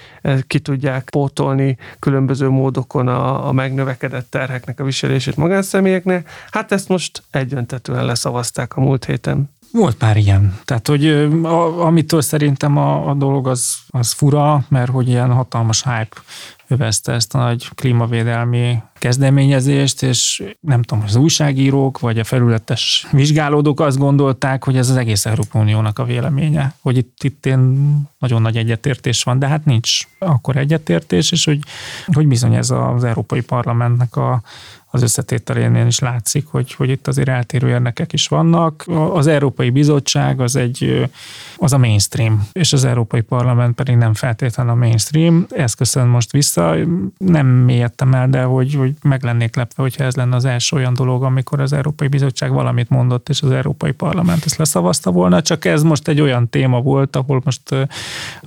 [0.47, 6.29] ki tudják pótolni különböző módokon a, a megnövekedett terheknek a viselését magánszemélyeknek.
[6.51, 9.51] Hát ezt most egyöntetően leszavazták a múlt héten.
[9.73, 10.59] Volt pár ilyen.
[10.65, 11.07] Tehát, hogy
[11.43, 16.17] a, amitől szerintem a, a dolog az, az fura, mert hogy ilyen hatalmas hype
[16.69, 23.81] övezte ezt a nagy klímavédelmi kezdeményezést, és nem tudom, az újságírók vagy a felületes vizsgálódók
[23.81, 27.59] azt gondolták, hogy ez az egész Európai Uniónak a véleménye, hogy itt, itt én
[28.19, 31.59] nagyon nagy egyetértés van, de hát nincs akkor egyetértés, és hogy,
[32.07, 34.43] hogy bizony ez az Európai Parlamentnek a,
[34.95, 38.85] az összetételénél is látszik, hogy, hogy itt azért eltérő érdekek is vannak.
[39.13, 41.11] Az Európai Bizottság az egy,
[41.57, 45.47] az a mainstream, és az Európai Parlament pedig nem feltétlenül a mainstream.
[45.51, 46.75] Ezt köszön most vissza.
[47.19, 50.95] Nem mélyedtem el, de hogy, hogy meg lennék lepve, hogyha ez lenne az első olyan
[50.95, 55.65] dolog, amikor az Európai Bizottság valamit mondott, és az Európai Parlament ezt leszavazta volna, csak
[55.65, 57.89] ez most egy olyan téma volt, ahol most,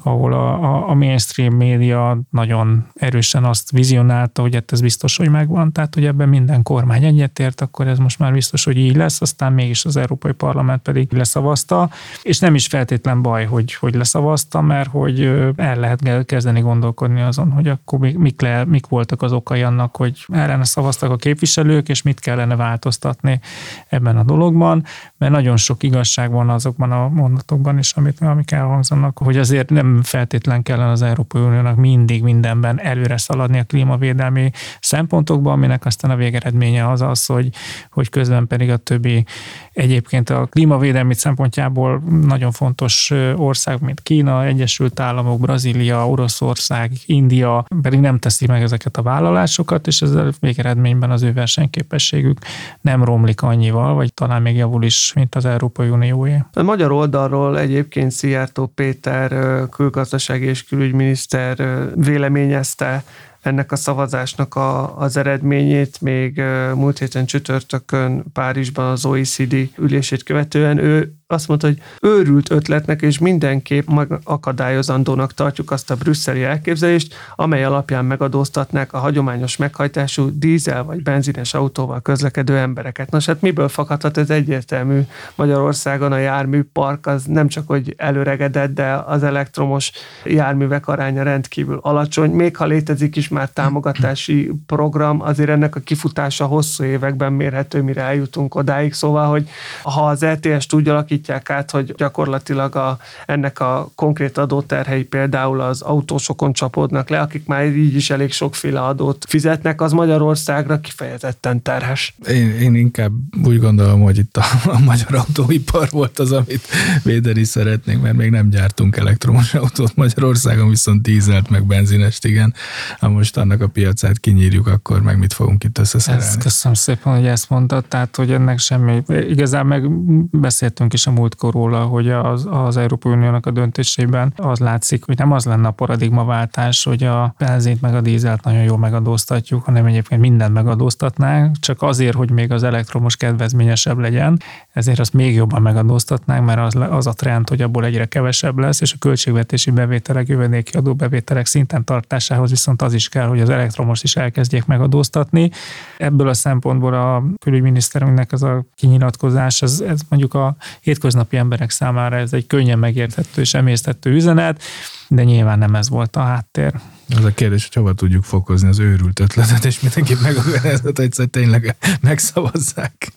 [0.03, 5.71] ahol a, a mainstream média nagyon erősen azt vizionálta, hogy hát ez biztos, hogy megvan,
[5.71, 9.53] tehát hogy ebben minden kormány egyetért, akkor ez most már biztos, hogy így lesz, aztán
[9.53, 11.89] mégis az Európai Parlament pedig leszavazta,
[12.23, 15.21] és nem is feltétlen baj, hogy, hogy leszavazta, mert hogy
[15.55, 20.25] el lehet kezdeni gondolkodni azon, hogy akkor mik, le, mik voltak az okai annak, hogy
[20.36, 23.39] ellene szavaztak a képviselők, és mit kellene változtatni
[23.88, 24.84] ebben a dologban,
[25.17, 30.01] mert nagyon sok igazság van azokban a mondatokban is, amit, amik elhangzanak, hogy azért nem
[30.04, 36.15] feltétlen kellene az Európai Uniónak mindig mindenben előre szaladni a klímavédelmi szempontokban, aminek aztán a
[36.15, 37.49] végeredménye az az, hogy,
[37.91, 39.25] hogy közben pedig a többi
[39.73, 47.99] egyébként a klímavédelmi szempontjából nagyon fontos ország, mint Kína, Egyesült Államok, Brazília, Oroszország, India pedig
[47.99, 52.39] nem teszi meg ezeket a vállalásokat, és ezzel végeredményben az ő versenyképességük
[52.82, 56.43] nem romlik annyival, vagy talán még javul is, mint az Európai Unióé.
[56.54, 61.58] A magyar oldalról egyébként Szijjártó Péter külgazdasági és külügyminiszter
[61.95, 63.04] véleményezte
[63.41, 66.41] ennek a szavazásnak a, az eredményét még
[66.75, 73.19] múlt héten csütörtökön Párizsban az OECD ülését követően ő azt mondta, hogy őrült ötletnek és
[73.19, 73.88] mindenképp
[74.23, 81.53] akadályozandónak tartjuk azt a brüsszeli elképzelést, amely alapján megadóztatnák a hagyományos meghajtású dízel vagy benzines
[81.53, 83.11] autóval közlekedő embereket.
[83.11, 85.01] Nos, hát miből fakadhat ez egyértelmű
[85.35, 89.91] Magyarországon a járműpark az nem csak, hogy előregedett, de az elektromos
[90.25, 92.31] járművek aránya rendkívül alacsony.
[92.31, 98.01] Még ha létezik is már támogatási program, azért ennek a kifutása hosszú években mérhető, mire
[98.01, 98.93] eljutunk odáig.
[98.93, 99.49] Szóval, hogy
[99.83, 105.82] ha az ETS-t úgy alakítják át, hogy gyakorlatilag a, ennek a konkrét adóterhei például az
[105.82, 112.15] autósokon csapódnak le, akik már így is elég sokféle adót fizetnek, az Magyarországra kifejezetten terhes.
[112.28, 113.12] Én, én inkább
[113.43, 116.67] úgy gondolom, hogy itt a, a magyar autóipar volt az, amit
[117.04, 122.54] védeni szeretnénk, mert még nem gyártunk elektromos autót Magyarországon, viszont dízelt meg benzinest, igen.
[122.99, 126.25] Ha most annak a piacát kinyírjuk, akkor meg mit fogunk itt összeszerelni.
[126.25, 129.89] Ezt köszönöm szépen, hogy ezt mondtad, tehát hogy ennek semmi, igazán meg
[130.30, 135.17] beszéltünk is a múltkor róla, hogy az, az Európai Uniónak a döntésében az látszik, hogy
[135.17, 139.85] nem az lenne a paradigmaváltás, hogy a benzint meg a dízelt nagyon jól megadóztatjuk, hanem
[139.85, 144.39] egyébként mindent megadóztatnánk, csak azért, hogy még az elektromos kedvezményesebb legyen,
[144.75, 148.81] ezért azt még jobban megadóztatnánk, mert az, az a trend, hogy abból egyre kevesebb lesz,
[148.81, 154.03] és a költségvetési bevételek, jövedéki adóbevételek szinten tartásához viszont az is kell, hogy az elektromos
[154.03, 155.51] is elkezdjék megadóztatni.
[155.97, 162.15] Ebből a szempontból a külügyminiszterünknek ez a kinyilatkozás, ez, ez mondjuk a hétköznapi emberek számára
[162.15, 164.61] ez egy könnyen megérthető és emészthető üzenet,
[165.07, 166.73] de nyilván nem ez volt a háttér.
[167.17, 171.75] Az a kérdés, hogy hova tudjuk fokozni az őrült ötletet, és mindenki megakadályozott, egyszer tényleg
[172.01, 173.11] megszavazzák.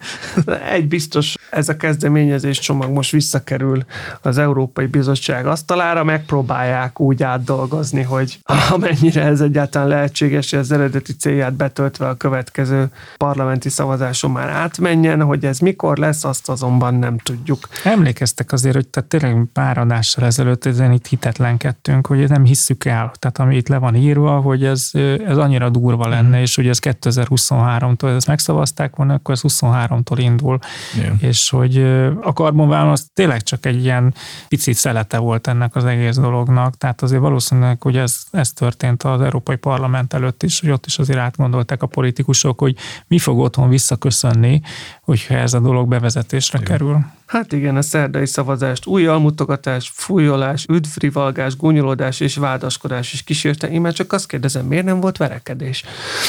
[0.70, 3.84] Egy biztos, ez a kezdeményezés csomag most visszakerül
[4.22, 11.12] az Európai Bizottság asztalára, megpróbálják úgy átdolgozni, hogy amennyire ez egyáltalán lehetséges, hogy az eredeti
[11.12, 17.18] célját betöltve a következő parlamenti szavazáson már átmenjen, hogy ez mikor lesz, azt azonban nem
[17.18, 17.68] tudjuk.
[17.84, 23.12] Emlékeztek azért, hogy tehát tényleg pár adással ezelőtt ezen itt hitetlenkedtünk, hogy nem hisszük el.
[23.18, 24.90] Tehát ami itt le van írva, hogy ez,
[25.26, 26.40] ez annyira durva lenne, mm.
[26.40, 30.58] és hogy ez 2023-tól ezt megszavazták volna, akkor ez 23-tól indul,
[30.96, 31.22] yeah.
[31.22, 31.82] és hogy
[32.22, 34.14] a karbonvállal az tényleg csak egy ilyen
[34.48, 39.20] picit szelete volt ennek az egész dolognak, tehát azért valószínűleg, hogy ez, ez történt az
[39.20, 43.68] Európai Parlament előtt is, hogy ott is azért átgondolták a politikusok, hogy mi fog otthon
[43.68, 44.60] visszaköszönni,
[45.02, 46.70] hogyha ez a dolog bevezetésre Igen.
[46.70, 47.16] kerül.
[47.28, 53.70] Hát igen, a szerdai szavazást új almutogatás, fújolás, üdvrivalgás, gúnyolódás és vádaskodás is kísérte.
[53.70, 55.84] Én már csak azt kérdezem, miért nem volt verekedés?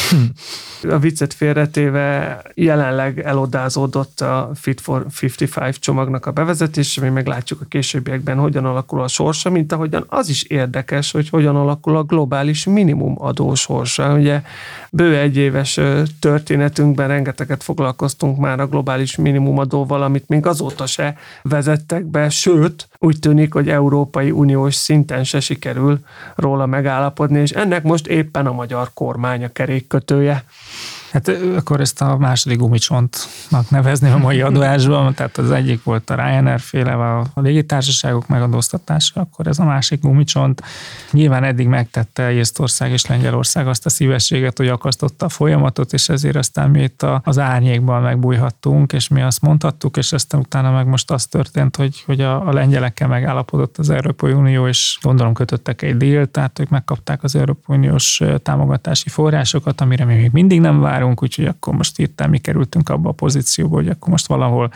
[0.09, 0.17] Hm.
[0.89, 7.65] A viccet félretéve jelenleg elodázódott a Fit for 55 csomagnak a bevezetése, mi meglátjuk a
[7.69, 12.65] későbbiekben, hogyan alakul a sorsa, mint ahogyan az is érdekes, hogy hogyan alakul a globális
[12.65, 14.13] minimum adó sorsa.
[14.13, 14.41] Ugye
[14.91, 15.79] bő egy éves
[16.19, 23.19] történetünkben rengeteget foglalkoztunk már a globális minimumadóval, amit még azóta se vezettek be, sőt, úgy
[23.19, 25.99] tűnik, hogy Európai Uniós szinten se sikerül
[26.35, 30.43] róla megállapodni, és ennek most éppen a magyar kormány a kerékkötője.
[31.11, 36.15] Hát akkor ezt a második gumicsontnak nevezném a mai adóásban, tehát az egyik volt a
[36.15, 40.61] Ryanair féle, a légitársaságok megadóztatása, akkor ez a másik gumicsont.
[41.11, 46.35] Nyilván eddig megtette Észtország és Lengyelország azt a szívességet, hogy akasztotta a folyamatot, és ezért
[46.35, 51.11] aztán mi itt az árnyékban megbújhattunk, és mi azt mondhattuk, és aztán utána meg most
[51.11, 55.97] az történt, hogy, hogy a, a lengyelekkel megállapodott az Európai Unió, és gondolom kötöttek egy
[55.97, 60.98] díl, tehát ők megkapták az Európai Uniós támogatási forrásokat, amire mi még mindig nem vár
[60.99, 64.71] várunk, úgyhogy akkor most hirtelen mi kerültünk abba a pozícióba, hogy akkor most valahol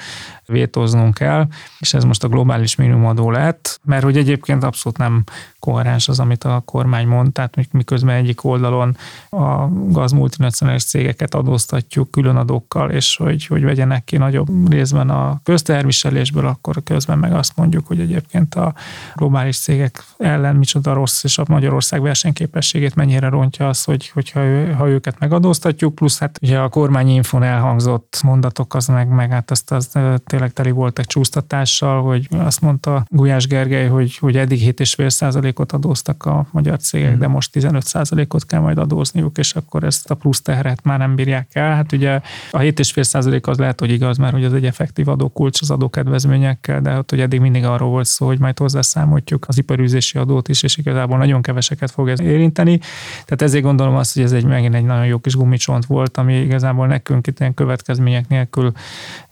[0.45, 1.47] vétóznunk kell,
[1.79, 5.23] és ez most a globális minimumadó lett, mert hogy egyébként abszolút nem
[5.59, 8.97] koherens az, amit a kormány mond, tehát miközben egyik oldalon
[9.29, 16.47] a gazmultinacionális cégeket adóztatjuk külön adókkal, és hogy, hogy vegyenek ki nagyobb részben a közterviselésből,
[16.47, 18.73] akkor közben meg azt mondjuk, hogy egyébként a
[19.15, 24.71] globális cégek ellen micsoda rossz, és a Magyarország versenyképességét mennyire rontja az, hogy, hogyha ő,
[24.71, 29.71] ha őket megadóztatjuk, plusz hát ugye a kormányinfon elhangzott mondatok, az meg, meg hát azt
[29.71, 29.89] az
[30.25, 36.25] tényleg teli voltak csúsztatással, hogy azt mondta Gulyás Gergely, hogy, hogy eddig 7,5 százalékot adóztak
[36.25, 37.33] a magyar cégek, de mhm.
[37.33, 41.47] most 15 százalékot kell majd adózniuk, és akkor ezt a plusz terhet már nem bírják
[41.53, 41.75] el.
[41.75, 45.61] Hát ugye a 7,5 százalék az lehet, hogy igaz, mert hogy az egy effektív adókulcs
[45.61, 50.17] az adókedvezményekkel, de hát, hogy eddig mindig arról volt szó, hogy majd hozzászámoljuk az iparűzési
[50.17, 52.77] adót is, és igazából nagyon keveseket fog ez érinteni.
[53.11, 56.35] Tehát ezért gondolom azt, hogy ez egy megint egy nagyon jó kis gumicsont volt, ami
[56.35, 58.71] igazából nekünk itt ilyen következmények nélkül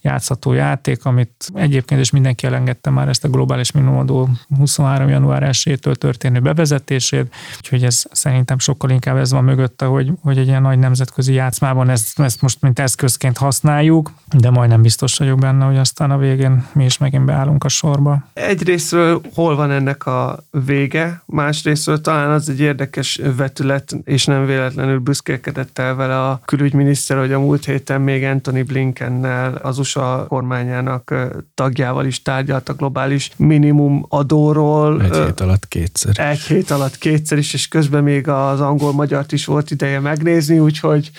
[0.02, 5.10] játszható játék, amit egyébként is mindenki elengedte már ezt a globális minimumadó 23.
[5.10, 10.48] január 1-től történő bevezetését, úgyhogy ez szerintem sokkal inkább ez van mögötte, hogy, hogy egy
[10.48, 15.66] ilyen nagy nemzetközi játszmában ezt, ezt most mint eszközként használjuk, de majdnem biztos vagyok benne,
[15.66, 18.24] hogy aztán a végén mi is megint beállunk a sorba.
[18.34, 25.00] Egyrésztről hol van ennek a vége, másrésztről talán az egy érdekes vetület, és nem véletlenül
[25.00, 31.14] büszkélkedett el vele a külügyminiszter, hogy a múlt héten még Anthony Blinkennel, az USA kormányának
[31.53, 35.01] tagjával is tárgyalt a globális minimum adóról.
[35.01, 36.30] Egy hét alatt kétszer.
[36.30, 41.12] Egy hét alatt kétszer is, és közben még az angol-magyart is volt ideje megnézni, úgyhogy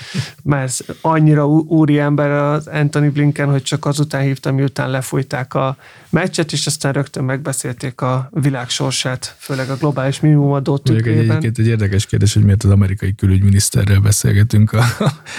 [0.43, 5.77] mert annyira úri ember az Anthony Blinken, hogy csak azután hívtam, miután lefújták a
[6.11, 11.31] meccset, és aztán rögtön megbeszélték a világ sorsát, főleg a globális minimumadót tükrében.
[11.31, 14.85] Egyébként egy érdekes kérdés, hogy miért az amerikai külügyminiszterrel beszélgetünk a,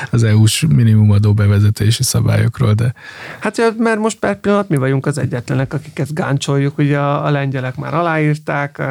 [0.09, 2.93] az EU-s minimumadó bevezetési szabályokról, de...
[3.39, 7.29] Hát mert most per pillanat mi vagyunk az egyetlenek, akik ezt gáncsoljuk, ugye a, a
[7.29, 8.81] lengyelek már aláírták.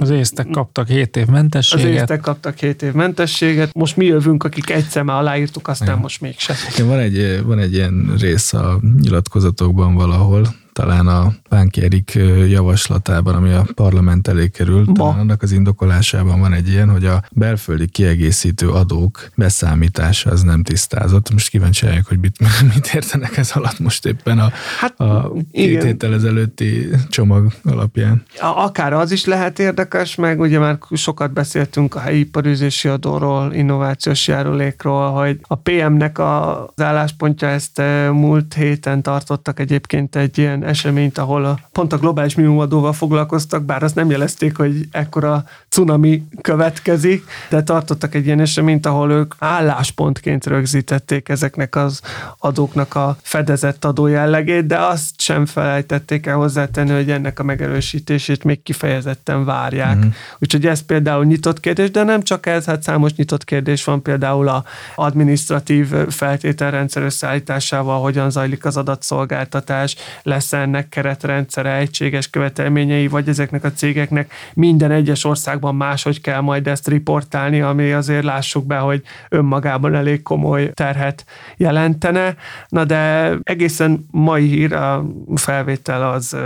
[0.00, 1.86] Az észtek kaptak 7 év mentességet.
[1.86, 5.96] Az észtek kaptak 7 év mentességet, most mi jövünk, akik egyszer már aláírtuk, aztán ja.
[5.96, 6.54] most mégse.
[6.84, 10.46] van egy, van egy ilyen rész a nyilatkozatokban valahol,
[10.80, 12.18] talán a Bánki Erik
[12.48, 15.08] javaslatában, ami a parlament elé került, Ma.
[15.08, 21.30] annak az indokolásában van egy ilyen, hogy a belföldi kiegészítő adók beszámítása az nem tisztázott.
[21.32, 22.36] Most kíváncsi vagyok, hogy mit,
[22.74, 28.22] mit értenek ez alatt most éppen a, hát, a két héttel ezelőtti csomag alapján.
[28.40, 34.28] Akár az is lehet érdekes, meg ugye már sokat beszéltünk a helyi iparűzési adóról, innovációs
[34.28, 41.44] járulékról, hogy a PM-nek az álláspontja ezt múlt héten tartottak egyébként egy ilyen eseményt, ahol
[41.44, 47.62] a, pont a globális minimumadóval foglalkoztak, bár azt nem jelezték, hogy ekkora cunami következik, de
[47.62, 52.00] tartottak egy ilyen eseményt, ahol ők álláspontként rögzítették ezeknek az
[52.38, 58.44] adóknak a fedezett adó jellegét, de azt sem felejtették el hozzátenni, hogy ennek a megerősítését
[58.44, 59.96] még kifejezetten várják.
[59.96, 60.08] Mm.
[60.38, 64.48] Úgyhogy ez például nyitott kérdés, de nem csak ez, hát számos nyitott kérdés van például
[64.48, 64.64] a
[64.94, 73.72] administratív feltételrendszer összeállításával, hogyan zajlik az adatszolgáltatás, lesz ennek keretrendszere, egységes követelményei, vagy ezeknek a
[73.72, 79.94] cégeknek minden egyes országban máshogy kell majd ezt riportálni, ami azért lássuk be, hogy önmagában
[79.94, 81.24] elég komoly terhet
[81.56, 82.36] jelentene.
[82.68, 85.04] Na de egészen mai hír, a
[85.34, 86.36] felvétel az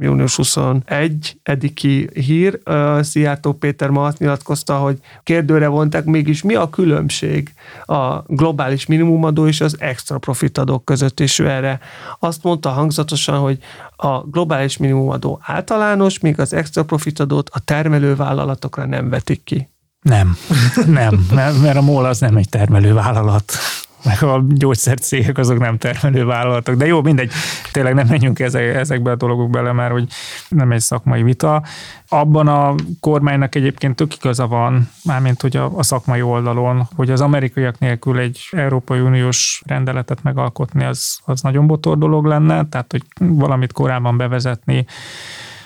[0.00, 2.58] június 21, ediki hír.
[3.00, 7.52] Szijjártó Péter ma azt nyilatkozta, hogy kérdőre vonták, mégis mi a különbség
[7.84, 11.80] a globális minimumadó és az extra profitadók között, és ő erre
[12.18, 13.49] azt mondta hangzatosan, hogy
[13.96, 19.68] a globális minimumadó általános, míg az extra profitadót a termelővállalatokra nem vetik ki.
[20.00, 20.36] Nem,
[20.86, 21.26] nem,
[21.62, 23.52] mert a MOL az nem egy termelővállalat
[24.04, 26.74] meg a gyógyszercégek azok nem termelő vállalatok.
[26.74, 27.32] De jó, mindegy,
[27.72, 30.06] tényleg nem menjünk ezekbe a dolgok bele, mert hogy
[30.48, 31.62] nem egy szakmai vita.
[32.08, 37.20] Abban a kormánynak egyébként tök igaza van, mármint hogy a, a szakmai oldalon, hogy az
[37.20, 43.02] amerikaiak nélkül egy Európai Uniós rendeletet megalkotni, az, az nagyon botor dolog lenne, tehát hogy
[43.18, 44.86] valamit korábban bevezetni,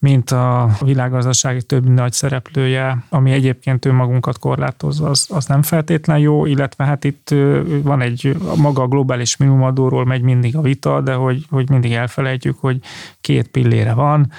[0.05, 6.46] mint a világgazdasági több nagy szereplője, ami egyébként önmagunkat korlátozza, az, az nem feltétlen jó,
[6.46, 7.34] illetve hát itt
[7.82, 12.57] van egy, maga a globális minimumadóról megy mindig a vita, de hogy, hogy mindig elfelejtjük,
[12.61, 12.78] hogy
[13.20, 14.32] két pillére van,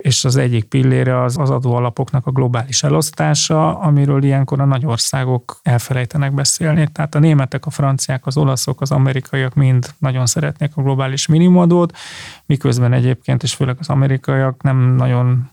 [0.00, 5.60] és az egyik pillére az, az adóalapoknak a globális elosztása, amiről ilyenkor a nagy országok
[5.62, 6.88] elfelejtenek beszélni.
[6.92, 11.96] Tehát a németek, a franciák, az olaszok, az amerikaiak mind nagyon szeretnék a globális minimumadót,
[12.46, 15.50] miközben egyébként, és főleg az amerikaiak nem nagyon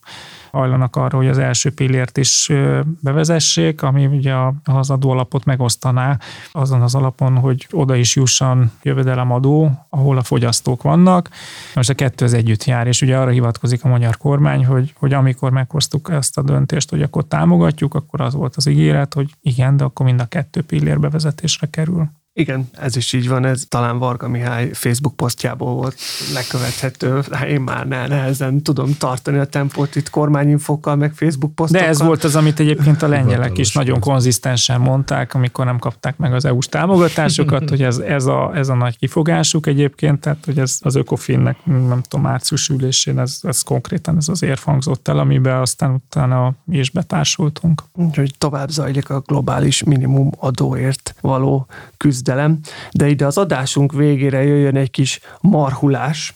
[0.52, 2.52] hajlanak arra, hogy az első pillért is
[3.00, 6.20] bevezessék, ami ugye az adóalapot megosztaná
[6.52, 11.30] azon az alapon, hogy oda is jusson jövedelemadó, ahol a fogyasztók vannak.
[11.76, 15.14] Most a kettő az együtt jár, és ugye arra hivatkozik a magyar kormány, hogy, hogy
[15.14, 19.78] amikor meghoztuk ezt a döntést, hogy akkor támogatjuk, akkor az volt az ígéret, hogy igen,
[19.78, 22.10] de akkor mind a kettő pillér bevezetésre kerül.
[22.40, 25.96] Igen, ez is így van, ez talán Varga Mihály Facebook posztjából volt
[26.34, 27.20] lekövethető.
[27.48, 31.86] Én már ne, nehezen tudom tartani a tempót itt kormányinfokkal, meg Facebook posztokkal.
[31.86, 36.18] De ez volt az, amit egyébként a lengyelek is nagyon konzisztensen mondták, amikor nem kapták
[36.18, 40.60] meg az EU-s támogatásokat, hogy ez, ez, a, ez a nagy kifogásuk egyébként, tehát hogy
[40.60, 45.20] ez az Ökofinnek, nem tudom, március ülésén ez, ez konkrétan ez az érv hangzott el,
[45.20, 47.84] amiben aztán utána mi is betársultunk.
[47.94, 51.68] Úgyhogy tovább zajlik a globális minimum adóért való
[51.98, 52.60] küzdelem küzdelem,
[52.92, 56.36] de ide az adásunk végére jöjjön egy kis marhulás.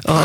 [0.00, 0.22] A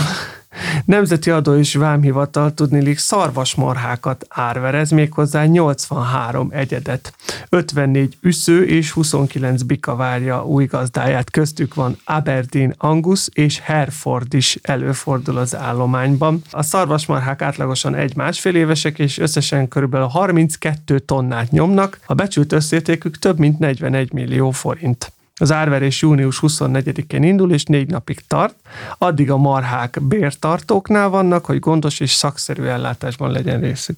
[0.86, 7.14] Nemzeti Adó és Vámhivatal tudnilik szarvasmarhákat árverez, méghozzá 83 egyedet.
[7.50, 11.32] 54 üsző és 29 bika várja új gazdáját.
[11.32, 16.42] Köztük van Aberdeen Angus és Hereford is előfordul az állományban.
[16.52, 19.96] A szarvasmarhák átlagosan egy-másfél évesek, és összesen kb.
[19.96, 25.12] 32 tonnát nyomnak, a becsült összértékük több mint 41 millió forint.
[25.42, 28.56] Az árverés június 24-én indul, és négy napig tart.
[28.98, 33.98] Addig a marhák bértartóknál vannak, hogy gondos és szakszerű ellátásban legyen részük.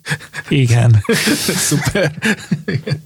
[0.49, 1.03] Igen.
[1.67, 2.11] Szuper.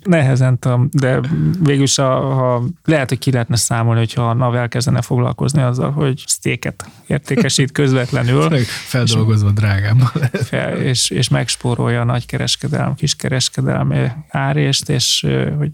[0.04, 1.20] Nehezen tudom, de
[1.60, 6.24] végülis a, ha lehet, hogy ki lehetne számolni, hogyha a NAV elkezdene foglalkozni azzal, hogy
[6.26, 8.58] sztéket értékesít közvetlenül.
[8.66, 10.12] Feldolgozva drágában.
[10.32, 15.28] Fel, és, és megspórolja a nagykereskedelm, kiskereskedelmi árést, és
[15.58, 15.72] hogy,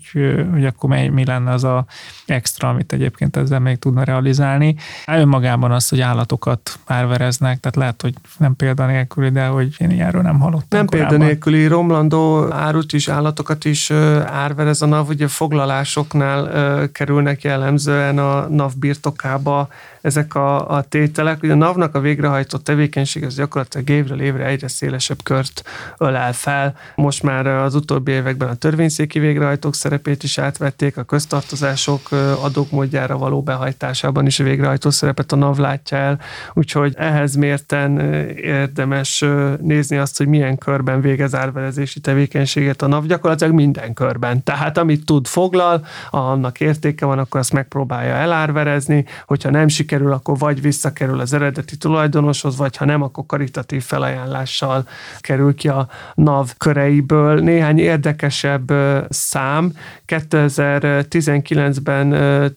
[0.51, 1.85] hogy akkor mi lenne az a
[2.25, 4.75] extra extra, amit egyébként ezzel még tudna realizálni.
[5.07, 10.39] Önmagában az, hogy állatokat árvereznek, tehát lehet, hogy nem példanélküli, de hogy én ilyenről nem
[10.39, 13.91] hallottam Nem példanélküli, romlandó árut is, állatokat is
[14.25, 19.67] árverez a NAV, ugye foglalásoknál kerülnek jellemzően a NAV birtokába
[20.03, 21.43] ezek a, a tételek.
[21.43, 25.63] Ugye a NAV-nak a végrehajtott tevékenység az gyakorlatilag évről évre egyre szélesebb kört
[25.97, 26.75] ölel fel.
[26.95, 32.09] Most már az utóbbi években a törvényszéki végrehajtók szerepét is átvették, a köztartozások
[32.41, 36.19] adók módjára való behajtásában is végrehajtó szerepet a NAV látja el,
[36.53, 37.99] úgyhogy ehhez mérten
[38.35, 39.25] érdemes
[39.61, 44.43] nézni azt, hogy milyen körben végez árverezési tevékenységet a NAV, gyakorlatilag minden körben.
[44.43, 50.37] Tehát amit tud, foglal, annak értéke van, akkor azt megpróbálja elárverezni, hogyha nem sikerül, akkor
[50.37, 54.87] vagy visszakerül az eredeti tulajdonoshoz, vagy ha nem, akkor karitatív felajánlással
[55.19, 57.39] kerül ki a NAV köreiből.
[57.39, 58.73] Néhány érdekesebb
[59.09, 59.73] szám.
[60.07, 62.13] 2019-ben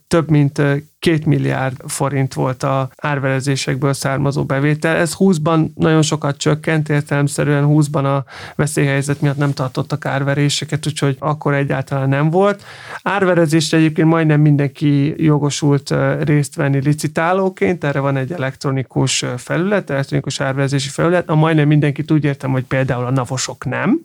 [0.09, 0.63] több mint
[0.99, 4.97] két milliárd forint volt a árverezésekből származó bevétel.
[4.97, 11.55] Ez 20-ban nagyon sokat csökkent, értelemszerűen 20-ban a veszélyhelyzet miatt nem tartottak árveréseket, úgyhogy akkor
[11.55, 12.65] egyáltalán nem volt.
[13.03, 15.95] Árverezésre egyébként majdnem mindenki jogosult
[16.25, 22.25] részt venni licitálóként, erre van egy elektronikus felület, elektronikus árverezési felület, a majdnem mindenkit úgy
[22.25, 24.01] értem, hogy például a navosok nem,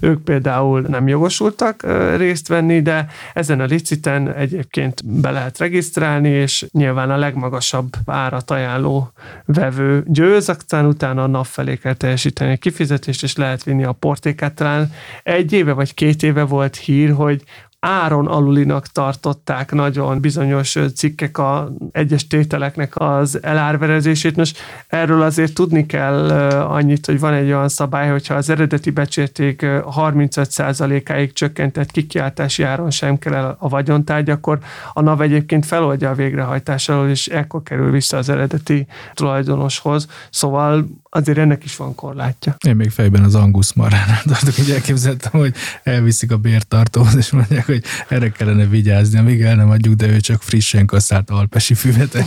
[0.00, 6.66] Ők például nem jogosultak részt venni, de ezen a liciten egyébként be lehet regisztrálni, és
[6.72, 9.12] nyilván a legmagasabb árat ajánló
[9.44, 13.92] vevő győz, aztán utána a nap felé kell teljesíteni a kifizetést, és lehet vinni a
[13.92, 14.54] portékát.
[14.54, 14.92] Talán
[15.22, 17.42] egy éve vagy két éve volt hír, hogy
[17.80, 24.36] áron alulinak tartották nagyon bizonyos cikkek a egyes tételeknek az elárverezését.
[24.36, 24.58] Most
[24.88, 31.32] erről azért tudni kell annyit, hogy van egy olyan szabály, hogyha az eredeti becsérték 35%-áig
[31.32, 34.58] csökkentett kikiáltási áron sem kell el a vagyontárgy, akkor
[34.92, 40.06] a NAV egyébként feloldja a végrehajtás alól, és ekkor kerül vissza az eredeti tulajdonoshoz.
[40.30, 42.56] Szóval azért ennek is van korlátja.
[42.66, 47.66] Én még fejben az Angus marránál tartok, hogy elképzeltem, hogy elviszik a bértartóhoz, és mondják,
[47.66, 52.16] hogy erre kellene vigyázni, amíg el nem adjuk, de ő csak frissen kasszált alpesi füvet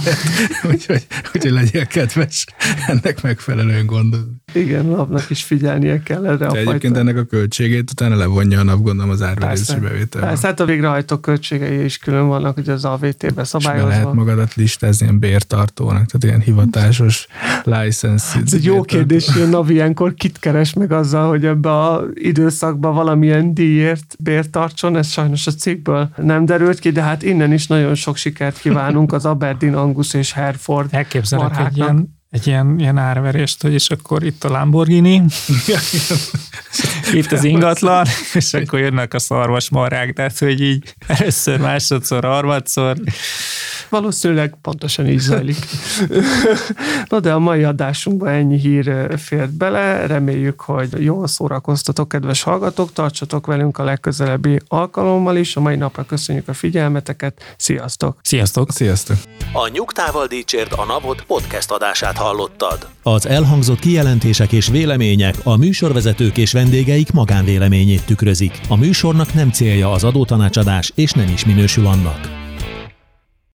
[0.71, 2.45] úgyhogy, úgyhogy legyél kedves
[2.87, 4.41] ennek megfelelően gondolni.
[4.53, 6.99] Igen, napnak is figyelnie kell erre de a egyébként fajta.
[6.99, 10.21] ennek a költségét utána levonja a nap, gondolom az árverési bevétel.
[10.21, 13.89] Persze, hát a végrehajtó költségei is külön vannak, hogy az AVT-be szabályozva.
[13.89, 17.27] És lehet magadat listázni ilyen bértartónak, tehát ilyen hivatásos
[17.63, 18.39] license.
[18.45, 22.03] Ez egy jó kérdés, hogy a NAV ilyenkor kit keres meg azzal, hogy ebbe a
[22.13, 27.67] időszakban valamilyen díjért bértartson, ez sajnos a cikkből nem derült ki, de hát innen is
[27.67, 32.97] nagyon sok sikert kívánunk az Aberdeen, Angus és Hereford Elképzelek egy ilyen egy ilyen, ilyen
[32.97, 35.21] árverést, hogy és akkor itt a Lamborghini,
[37.13, 42.97] itt az ingatlan, és akkor jönnek a szarvas marrák, tehát hogy így először, másodszor, harmadszor,
[43.93, 45.57] Valószínűleg pontosan így zajlik.
[47.09, 50.07] Na de a mai adásunkban ennyi hír fért bele.
[50.07, 52.93] Reméljük, hogy jól szórakoztatok, kedves hallgatók.
[52.93, 55.55] Tartsatok velünk a legközelebbi alkalommal is.
[55.55, 57.55] A mai napra köszönjük a figyelmeteket.
[57.57, 58.17] Sziasztok!
[58.21, 58.71] Sziasztok!
[58.71, 59.17] Sziasztok!
[59.51, 62.87] A Nyugtával Dícsért a Napot podcast adását hallottad.
[63.03, 68.59] Az elhangzott kijelentések és vélemények a műsorvezetők és vendégeik magánvéleményét tükrözik.
[68.69, 72.42] A műsornak nem célja az adótanácsadás, és nem is minősül annak.